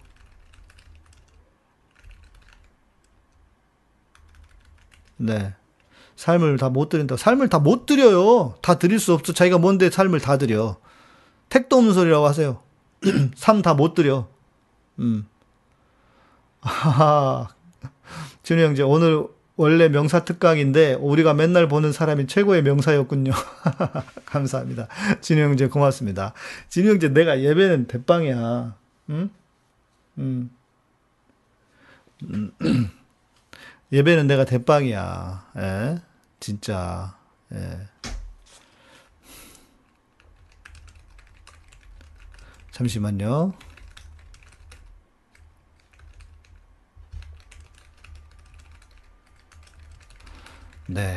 [5.17, 5.55] 네.
[6.17, 7.17] 삶을 다 못 드린다.
[7.17, 8.55] 삶을 다 못 드려요.
[8.63, 9.33] 다 드릴 수 없어.
[9.33, 10.77] 자기가 뭔데 삶을 다 드려.
[11.49, 12.61] 택도 없는 소리라고 하세요.
[13.35, 14.29] 삶 다 못 드려.
[14.99, 15.27] 음.
[16.61, 17.49] 아,
[18.43, 19.27] 준우 형제, 오늘
[19.57, 23.31] 원래 명사 특강인데 우리가 맨날 보는 사람이 최고의 명사였군요.
[24.27, 24.89] 감사합니다.
[25.21, 26.33] 진우 형제 고맙습니다.
[26.69, 28.77] 진우 형제 내가 예배는 대빵이야.
[29.11, 29.31] 응?
[30.19, 30.51] 응.
[33.93, 35.47] 예배는 내가 대빵이야.
[35.59, 36.03] 예?
[36.41, 37.17] 진짜.
[37.53, 37.79] 예.
[42.73, 43.53] 잠시만요.
[50.87, 51.17] 네.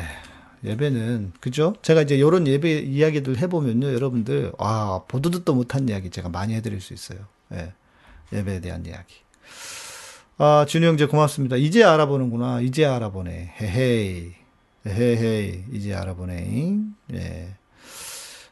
[0.64, 1.74] 예배는 그죠?
[1.82, 6.80] 제가 이제 이런 예배 이야기들 해보면요, 여러분들 아 보도 듣도 못한 이야기 제가 많이 해드릴
[6.80, 7.20] 수 있어요.
[7.52, 7.72] 예,
[8.32, 9.14] 예배에 대한 이야기.
[10.36, 11.56] 아 준우 형제 고맙습니다.
[11.56, 12.60] 이제 알아보는구나.
[12.60, 13.54] 이제 알아보네.
[13.60, 14.32] 헤헤이,
[14.86, 16.78] 헤헤이, 이제 알아보네.
[17.14, 17.54] 예.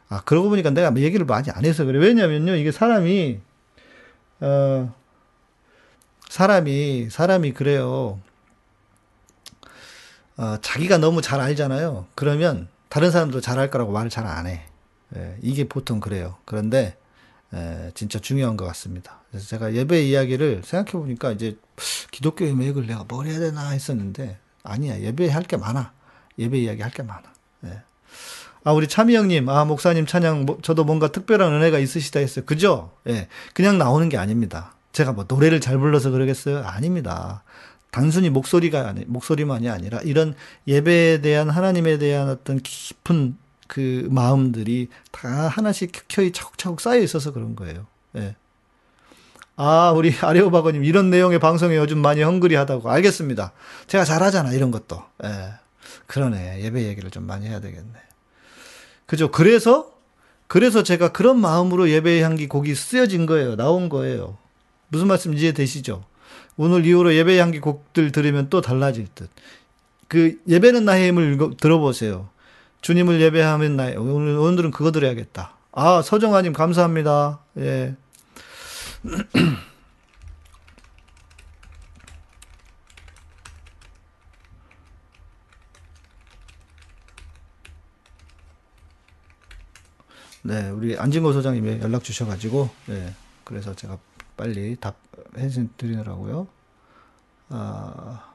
[0.07, 1.99] 아 그러고 보니까 내가 얘기를 많이 안 해서 그래.
[1.99, 3.39] 왜냐면요, 이게 사람이
[4.39, 4.93] 어
[6.29, 8.21] 사람이 사람이 그래요.
[10.37, 12.07] 어, 자기가 너무 잘 알잖아요.
[12.15, 14.63] 그러면 다른 사람도 잘할 거라고 말을 잘 안 해.
[15.15, 16.35] 예, 이게 보통 그래요.
[16.45, 16.97] 그런데
[17.53, 19.21] 예, 진짜 중요한 것 같습니다.
[19.31, 21.57] 그래서 제가 예배 이야기를 생각해 보니까 이제
[22.11, 25.91] 기독교의 맥을 내가 뭘 해야 되나 했었는데 아니야 예배 할 게 많아.
[26.37, 27.23] 예배 이야기 할 게 많아.
[27.65, 27.81] 예.
[28.63, 32.43] 아 우리 참이 형님, 아 목사님 찬양 뭐, 저도 뭔가 특별한 은혜가 있으시다 했어요.
[32.45, 32.91] 그죠?
[33.07, 34.75] 예, 그냥 나오는 게 아닙니다.
[34.91, 36.63] 제가 뭐 노래를 잘 불러서 그러겠어요?
[36.65, 37.43] 아닙니다.
[37.91, 40.35] 단순히 목소리가 아니, 목소리만이 아니라 이런
[40.67, 47.55] 예배에 대한 하나님에 대한 어떤 깊은 그 마음들이 다 하나씩 켜켜이 차곡차곡 쌓여 있어서 그런
[47.55, 47.85] 거예요.
[48.15, 48.35] 예.
[49.55, 53.51] 아, 우리 아레오바거님 이런 내용의 방송에 요즘 많이 헝그리하다고 알겠습니다.
[53.87, 55.03] 제가 잘하잖아 이런 것도.
[55.23, 55.53] 예.
[56.05, 57.93] 그러네 예배 얘기를 좀 많이 해야 되겠네.
[59.05, 59.31] 그죠?
[59.31, 59.91] 그래서
[60.47, 63.55] 그래서 제가 그런 마음으로 예배의 향기 곡이 쓰여진 거예요.
[63.55, 64.37] 나온 거예요.
[64.89, 66.03] 무슨 말씀 이해되시죠?
[66.57, 69.29] 오늘 이후로 예배 향기 곡들 들으면 또 달라질 듯.
[70.07, 72.29] 그 예배는 나의 힘을 읽어, 들어보세요.
[72.81, 75.53] 주님을 예배하면 나의 오늘 오늘은 그거 들어야겠다.
[75.71, 77.39] 아 서정아님 감사합니다.
[77.57, 77.95] 예.
[90.43, 93.97] 네, 우리 안진거 소장님이 연락 주셔가지고, 네, 그래서 제가
[94.37, 94.95] 빨리 답
[95.37, 96.47] 해 드리느라고요.
[97.49, 98.33] 아,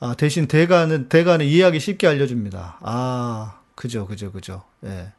[0.00, 2.78] 아, 대신 대가는, 대가는 이해하기 쉽게 알려줍니다.
[2.80, 4.62] 아, 그죠, 그죠, 그죠.
[4.84, 5.12] 예.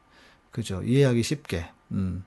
[0.50, 0.82] 그죠.
[0.82, 1.66] 이해하기 쉽게.
[1.92, 2.24] 음.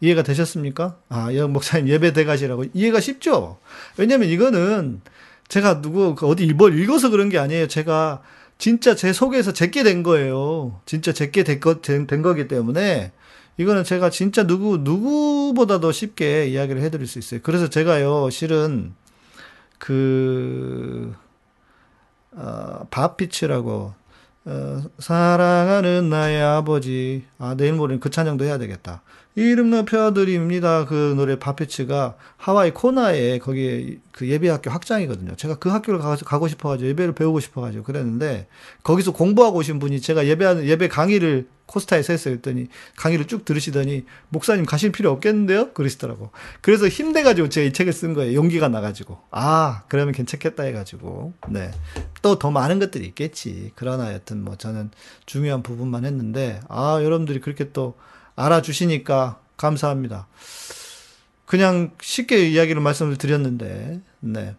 [0.00, 0.96] 이해가 되셨습니까?
[1.08, 2.66] 아, 영 목사님 예배 대가시라고.
[2.72, 3.58] 이해가 쉽죠?
[3.96, 5.02] 왜냐면 이거는
[5.48, 7.66] 제가 누구 그 어디 뭘 읽어서 그런 게 아니에요.
[7.66, 8.22] 제가
[8.58, 10.80] 진짜 제 속에서 제게 된 거예요.
[10.86, 13.12] 진짜 제게 된, 거, 된, 된 거기 때문에
[13.58, 17.40] 이거는 제가 진짜 누구 누구보다도 쉽게 이야기를 해드릴 수 있어요.
[17.42, 18.94] 그래서 제가요 실은
[19.78, 21.14] 그
[22.32, 23.94] 어, 바피치라고
[24.44, 27.24] 어, 사랑하는 나의 아버지.
[27.38, 29.02] 아, 내일 모레는 그 찬양도 해야 되겠다.
[29.38, 30.84] 이름 높여드립니다.
[30.84, 35.36] 그 노래 바피치가 하와이 코나에 거기에 그 예배학교 학장이거든요.
[35.36, 38.48] 제가 그 학교를 가서 가고 싶어가지고 예배를 배우고 싶어가지고 그랬는데
[38.82, 42.34] 거기서 공부하고 오신 분이 제가 예배하는 예배 강의를 코스타에서 했어요.
[42.34, 42.66] 했더니
[42.96, 45.72] 강의를 쭉 들으시더니 목사님 가실 필요 없겠는데요?
[45.72, 46.30] 그러시더라고.
[46.60, 48.34] 그래서 힘내가지고 제가 이 책을 쓴 거예요.
[48.34, 49.18] 용기가 나가지고.
[49.30, 51.34] 아, 그러면 괜찮겠다 해가지고.
[51.50, 51.70] 네.
[52.22, 53.70] 또 더 많은 것들이 있겠지.
[53.76, 54.90] 그러나 여튼 뭐 저는
[55.26, 57.94] 중요한 부분만 했는데, 아, 여러분들이 그렇게 또
[58.38, 60.26] 알아주시니까 감사합니다.
[61.44, 64.54] 그냥 쉽게 이야기를 말씀을 드렸는데, 네.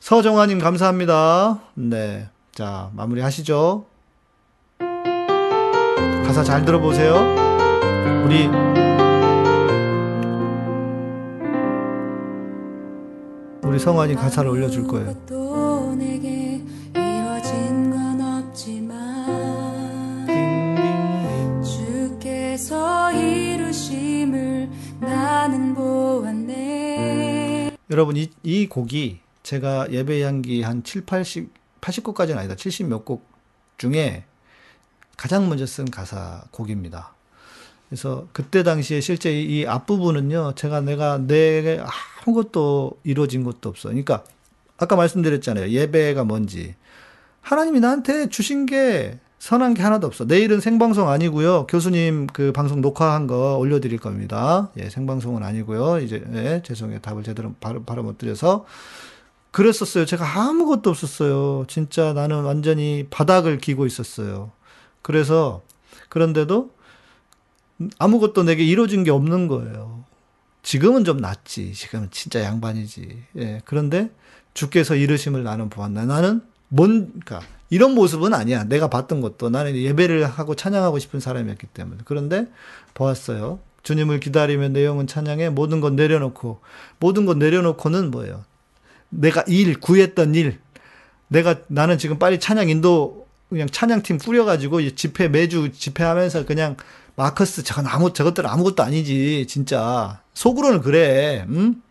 [0.00, 1.60] 서정아님 감사합니다.
[1.74, 2.28] 네.
[2.52, 3.86] 자, 마무리 하시죠.
[6.26, 7.14] 가사 잘 들어보세요.
[8.24, 8.48] 우리
[13.62, 15.69] 우리 성환이 가사를 올려줄 거예요.
[27.90, 32.54] 여러분 이, 이 곡이 제가 예배 향기 한 7, 80, 80곡까지는 아니다.
[32.54, 33.28] 70 몇 곡
[33.78, 34.24] 중에
[35.16, 37.14] 가장 먼저 쓴 가사 곡입니다.
[37.88, 41.82] 그래서 그때 당시에 실제 이, 이 앞부분은요, 제가 내가 내
[42.24, 43.88] 아무것도 이루어진 것도 없어.
[43.88, 44.24] 그러니까
[44.76, 45.70] 아까 말씀드렸잖아요.
[45.70, 46.74] 예배가 뭔지.
[47.40, 50.26] 하나님이 나한테 주신 게 선한 게 하나도 없어.
[50.26, 51.66] 내일은 생방송 아니고요.
[51.66, 54.70] 교수님 그 방송 녹화한 거 올려드릴 겁니다.
[54.78, 55.98] 예, 생방송은 아니고요.
[56.00, 57.00] 이제 예, 죄송해요.
[57.00, 58.66] 답을 제대로 바로 바로 못 드려서
[59.50, 60.04] 그랬었어요.
[60.04, 61.64] 제가 아무것도 없었어요.
[61.68, 64.52] 진짜 나는 완전히 바닥을 기고 있었어요.
[65.00, 65.62] 그래서
[66.10, 66.70] 그런데도
[67.98, 70.04] 아무것도 내게 이루어진 게 없는 거예요.
[70.62, 71.72] 지금은 좀 낫지.
[71.72, 73.22] 지금은 진짜 양반이지.
[73.38, 73.62] 예.
[73.64, 74.10] 그런데
[74.52, 76.04] 주께서 이르심을 나는 보았나.
[76.04, 78.64] 나는 뭔, 그니까, 이런 모습은 아니야.
[78.64, 79.50] 내가 봤던 것도.
[79.50, 82.00] 나는 예배를 하고 찬양하고 싶은 사람이었기 때문에.
[82.04, 82.46] 그런데
[82.94, 83.60] 보았어요.
[83.82, 85.50] 주님을 기다리면 내 영은 찬양해.
[85.50, 86.60] 모든 건 내려놓고.
[86.98, 88.44] 모든 건 내려놓고는 뭐예요?
[89.10, 90.58] 내가 일, 구했던 일.
[91.28, 96.76] 내가, 나는 지금 빨리 찬양 인도, 그냥 찬양팀 꾸려가지고 이 집회, 매주 집회하면서 그냥
[97.16, 101.82] 마커스 저건 아무 저것들 아무것도 아니지 진짜 속으로는 그래 응?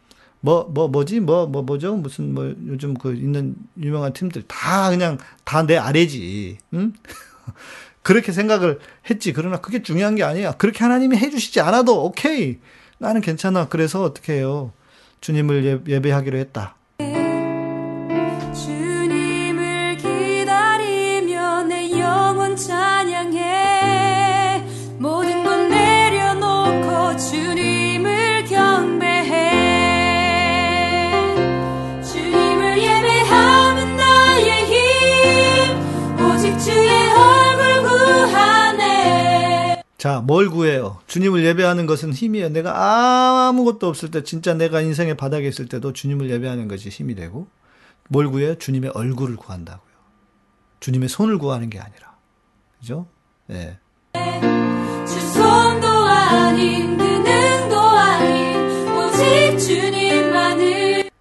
[0.42, 1.20] 뭐, 뭐, 뭐지?
[1.20, 1.96] 뭐, 뭐, 뭐죠?
[1.96, 6.58] 무슨, 뭐, 요즘 그 있는 유명한 팀들 다 그냥 다 내 아래지.
[6.74, 6.94] 응?
[8.02, 8.80] 그렇게 생각을
[9.10, 9.34] 했지.
[9.34, 10.54] 그러나 그게 중요한 게 아니야.
[10.54, 12.60] 그렇게 하나님이 해주시지 않아도 오케이.
[12.98, 13.68] 나는 괜찮아.
[13.68, 14.72] 그래서 어떻게 해요?
[15.22, 16.76] 주님을 예, 예배하기로 했다.
[40.00, 40.98] 자, 뭘 구해요?
[41.08, 42.48] 주님을 예배하는 것은 힘이에요.
[42.50, 47.50] 내가 아무것도 없을 때, 진짜 내가 인생의 바닥에 있을 때도 주님을 예배하는 것이 힘이 되고,
[48.08, 48.56] 뭘 구해요?
[48.56, 49.92] 주님의 얼굴을 구한다고요.
[50.80, 52.16] 주님의 손을 구하는 게 아니라.
[52.80, 53.08] 그죠?
[53.50, 53.78] 예.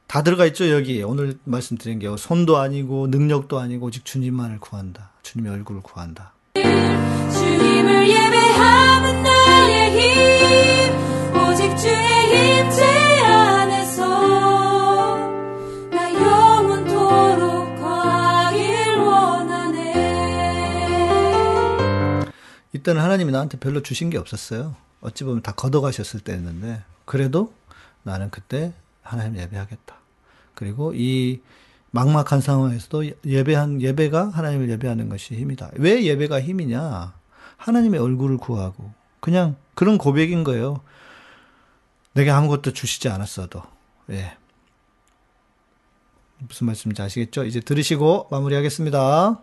[0.07, 1.03] 그다 들어가 있죠, 여기.
[1.03, 5.11] 오늘 말씀드린 게 손도 아니고, 능력도 아니고, 오직 주님만을 구한다.
[5.23, 6.32] 주님의 얼굴을 구한다.
[22.89, 24.74] 이때는 하나님이 나한테 별로 주신 게 없었어요.
[25.01, 27.52] 어찌 보면 다 걷어가셨을 때였는데, 그래도
[28.02, 28.72] 나는 그때
[29.02, 29.94] 하나님 예배하겠다.
[30.55, 31.40] 그리고 이
[31.90, 35.70] 막막한 상황에서도 예배한, 예배가 하나님을 예배하는 것이 힘이다.
[35.74, 37.18] 왜 예배가 힘이냐?
[37.59, 38.90] 하나님의 얼굴을 구하고,
[39.20, 40.80] 그냥 그런 고백인 거예요.
[42.14, 43.62] 내게 아무것도 주시지 않았어도,
[44.10, 44.36] 예.
[46.39, 47.44] 무슨 말씀인지 아시겠죠?
[47.44, 49.43] 이제 들으시고 마무리하겠습니다.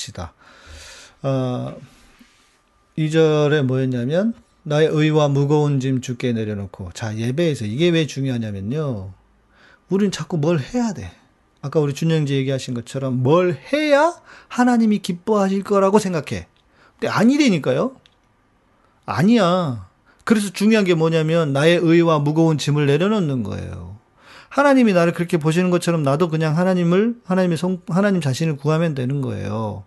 [0.00, 0.32] 봅시다.
[1.22, 1.76] 어,
[2.96, 6.90] 2절에 뭐였냐면, 나의 의와 무거운 짐 주께 내려놓고.
[6.94, 9.12] 자, 예배에서 이게 왜 중요하냐면요.
[9.88, 11.10] 우린 자꾸 뭘 해야 돼.
[11.62, 14.14] 아까 우리 준영지 얘기하신 것처럼 뭘 해야
[14.48, 16.46] 하나님이 기뻐하실 거라고 생각해.
[16.98, 17.96] 근데 아니라니까요.
[19.04, 19.88] 아니야.
[20.24, 23.89] 그래서 중요한 게 뭐냐면 나의 의와 무거운 짐을 내려놓는 거예요.
[24.50, 29.84] 하나님이 나를 그렇게 보시는 것처럼 나도 그냥 하나님을 하나님의 성 하나님 자신을 구하면 되는 거예요.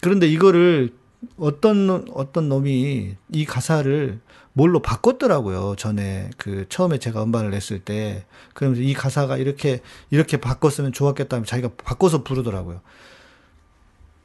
[0.00, 0.92] 그런데 이거를
[1.38, 4.20] 어떤 어떤 놈이 이 가사를
[4.52, 5.76] 뭘로 바꿨더라고요.
[5.78, 11.70] 전에 그 처음에 제가 음반을 냈을 때 그러면서 이 가사가 이렇게 이렇게 바꿨으면 좋았겠다면 자기가
[11.82, 12.80] 바꿔서 부르더라고요.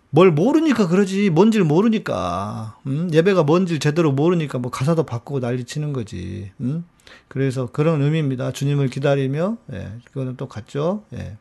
[0.09, 3.09] 뭘 모르니까 그러지 뭔지를 모르니까 음?
[3.13, 6.51] 예배가 뭔지를 제대로 모르니까 뭐 가사도 바꾸고 난리 치는 거지.
[6.61, 6.83] 음?
[7.27, 8.51] 그래서 그런 의미입니다.
[8.51, 11.03] 주님을 기다리며 예, 그거는 또 같죠.
[11.13, 11.37] 예.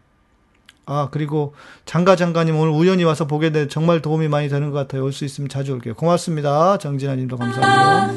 [0.87, 1.55] 아 그리고
[1.85, 5.05] 장가 장가님 오늘 우연히 와서 보게 돼 정말 도움이 많이 되는 것 같아요.
[5.05, 5.95] 올 수 있으면 자주 올게요.
[5.95, 6.79] 고맙습니다.
[6.79, 8.09] 정진아님도 감사합니다.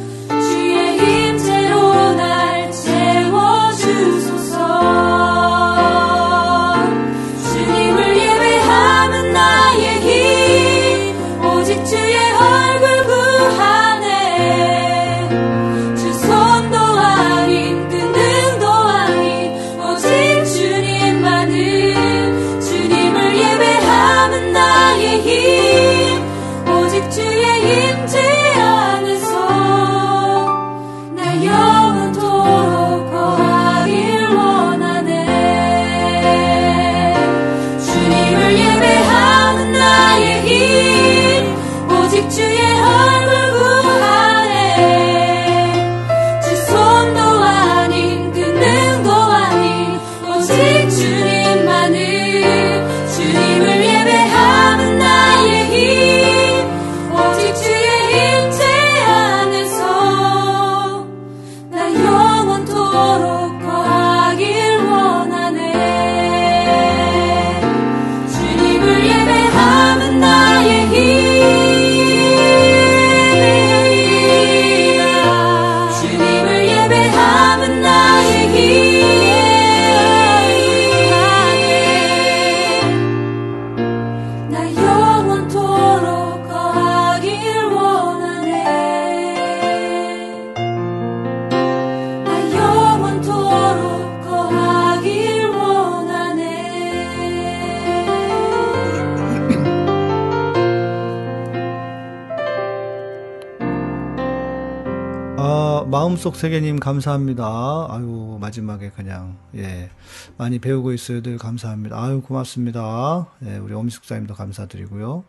[106.21, 107.87] 아, 마음속 세계님 감사합니다.
[107.89, 109.89] 아유, 마지막에 그냥, 예,
[110.37, 111.23] 많이 배우고 있어요.
[111.23, 111.99] 늘 감사합니다.
[111.99, 113.25] 아유, 고맙습니다.
[113.43, 115.23] 예, 우리 엄숙사님도 감사드리고요.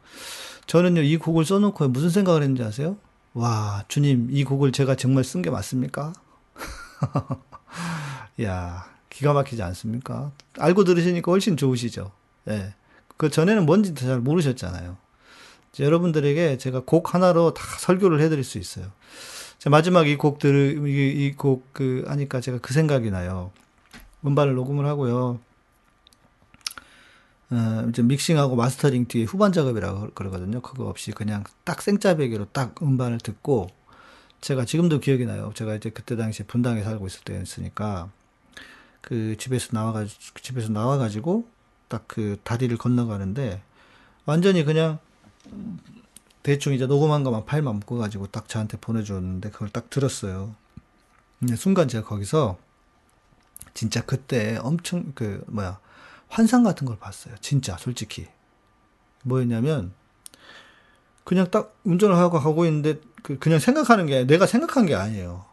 [0.67, 2.99] 저는요, 이 곡을 써놓고 무슨 생각을 했는지 아세요?
[3.33, 6.13] 와, 주님, 이 곡을 제가 정말 쓴 게 맞습니까?
[8.45, 10.31] 야 기가 막히지 않습니까?
[10.59, 12.13] 알고 들으시니까 훨씬 좋으시죠?
[12.49, 12.75] 예.
[13.17, 14.99] 그 전에는 뭔지 잘 모르셨잖아요.
[15.81, 18.93] 여러분들에게 제가 곡 하나로 다 설교를 해드릴 수 있어요.
[19.63, 23.53] 자, 마지막 이 곡 들, 이 곡 그, 하니까 제가 그 생각이 나요.
[24.27, 25.39] 음반을 녹음을 하고요.
[27.51, 30.61] 어, 이제 믹싱하고 마스터링 뒤에 후반 작업이라고 그러거든요.
[30.63, 33.69] 그거 없이 그냥 딱 생짜배기로 딱 음반을 듣고
[34.41, 35.53] 제가 지금도 기억이 나요.
[35.55, 38.11] 제가 이제 그때 당시에 분당에 살고 있을 때였으니까
[39.01, 41.47] 그 집에서 나와가지고 집에서 나와가지고
[41.87, 43.63] 딱 그 다리를 건너가는데
[44.27, 44.99] 완전히 그냥
[46.43, 50.55] 대충 이제 녹음한 것만 파일 만 묶어 가지고 딱 저한테 보내줬는데 그걸 딱 들었어요.
[51.39, 52.59] 근데 순간 제가 거기서
[53.75, 55.79] 진짜 그때 엄청 그 뭐야
[56.29, 57.35] 환상 같은 걸 봤어요.
[57.41, 58.27] 진짜 솔직히
[59.25, 59.93] 뭐였냐면
[61.25, 65.45] 그냥 딱 운전을 하고 가고 있는데 그 그냥 생각하는 게 내가 생각한 게 아니에요.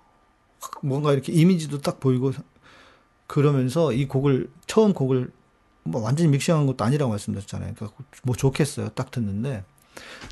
[0.82, 2.32] 뭔가 이렇게 이미지도 딱 보이고
[3.28, 5.32] 그러면서 이 곡을 처음 곡을
[5.84, 7.76] 뭐 완전히 믹싱한 것도 아니라고 말씀드렸잖아요.
[7.76, 8.90] 그러니까 뭐 좋겠어요.
[8.90, 9.64] 딱 듣는데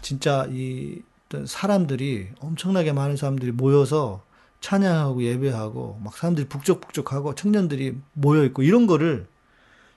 [0.02, 1.02] 진짜 이
[1.46, 4.24] 사람들이 엄청나게 많은 사람들이 모여서
[4.62, 9.28] 찬양하고 예배하고 막 사람들이 북적북적하고 청년들이 모여 있고 이런 거를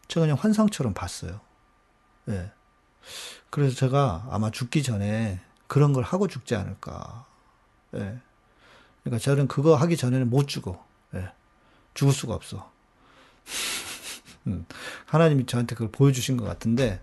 [0.08, 1.40] 제가 그냥 환상처럼 봤어요.
[2.28, 2.50] 예.
[3.48, 7.26] 그래서 제가 아마 죽기 전에 그런 걸 하고 죽지 않을까.
[7.94, 8.18] 예.
[9.02, 10.84] 그러니까 저는 그거 하기 전에는 못 죽어.
[11.14, 11.30] 예.
[11.94, 12.70] 죽을 수가 없어.
[14.46, 14.66] 음.
[15.06, 17.00] 하나님이 저한테 그걸 보여주신 것 같은데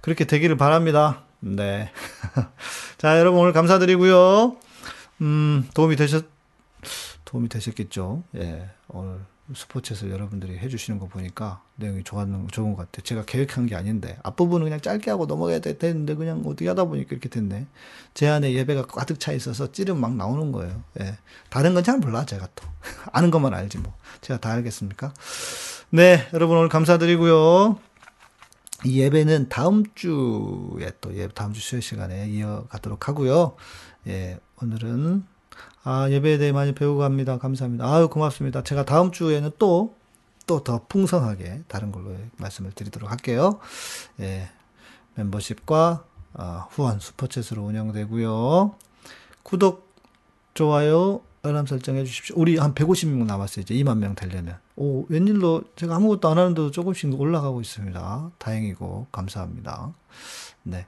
[0.00, 1.24] 그렇게 되기를 바랍니다.
[1.44, 1.90] 네.
[2.98, 4.56] 자, 여러분 오늘 감사드리고요.
[5.22, 6.24] 음, 도움이 되셨
[7.24, 8.22] 도움이 되셨겠죠.
[8.36, 8.70] 예.
[8.88, 9.18] 오늘
[9.54, 13.02] 스포츠에서 여러분들이 해주시는 거 보니까 내용이 좋았는, 좋은 것 같아요.
[13.02, 17.08] 제가 계획한 게 아닌데, 앞부분은 그냥 짧게 하고 넘어가야 되- 되는데, 그냥 어떻게 하다 보니까
[17.10, 17.66] 이렇게 됐네.
[18.14, 20.82] 제 안에 예배가 가득 차 있어서 찌르면 막 나오는 거예요.
[21.00, 21.18] 예.
[21.50, 22.64] 다른 건 잘 몰라, 제가 또.
[23.12, 23.94] 아는 것만 알지 뭐.
[24.20, 25.12] 제가 다 알겠습니까?
[25.90, 27.78] 네, 여러분 오늘 감사드리고요.
[28.84, 33.54] 이 예배는 다음 주에 또 예, 다음 주 수요 시간에 이어가도록 하고요.
[34.08, 35.24] 예, 오늘은
[35.84, 37.38] 아, 예배에 대해 많이 배우고 갑니다.
[37.38, 37.84] 감사합니다.
[37.86, 38.62] 아유, 고맙습니다.
[38.62, 39.94] 제가 다음 주에는 또,
[40.46, 43.58] 또 더 풍성하게 다른 걸로 말씀을 드리도록 할게요.
[44.20, 44.48] 예,
[45.14, 46.04] 멤버십과
[46.34, 48.74] 아, 후원 슈퍼챗으로 운영되고요.
[49.42, 49.92] 구독,
[50.54, 52.36] 좋아요, 알람 설정해 주십시오.
[52.38, 53.62] 우리 한 150명 남았어요.
[53.62, 54.58] 이제 2만 명 되려면.
[54.76, 58.30] 오, 웬일로 제가 아무것도 안 하는데도 조금씩 올라가고 있습니다.
[58.38, 59.92] 다행이고, 감사합니다.
[60.62, 60.86] 네.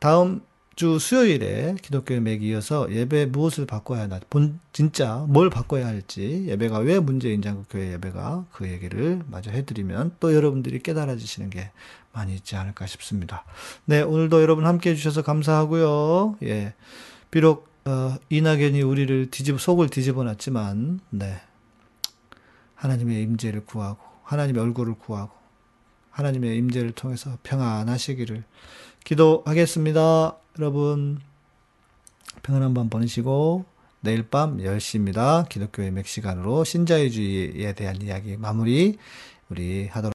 [0.00, 0.42] 다음
[0.74, 6.78] 주 수요일에 기독교의 맥이 이어서 예배 무엇을 바꿔야 하나, 본, 진짜 뭘 바꿔야 할지, 예배가
[6.78, 11.70] 왜 문제인지 교회 예배가 그 얘기를 마저 해드리면 또 여러분들이 깨달아지시는 게
[12.12, 13.44] 많이 있지 않을까 싶습니다.
[13.84, 16.38] 네, 오늘도 여러분 함께 해주셔서 감사하고요.
[16.42, 16.74] 예.
[17.30, 21.40] 비록, 어, 이낙연이 우리를 뒤집, 속을 뒤집어 놨지만, 네.
[22.76, 25.32] 하나님의 임재를 구하고, 하나님의 얼굴을 구하고,
[26.10, 28.44] 하나님의 임재를 통해서 평안하시기를
[29.04, 30.36] 기도하겠습니다.
[30.58, 31.18] 여러분,
[32.44, 33.64] 평안한 밤 보내시고,
[34.00, 35.48] 내일 밤 10시입니다.
[35.48, 38.98] 기독교의 맥 시간으로 신자유주의에 대한 이야기 마무리
[39.48, 40.10] 우리 하도록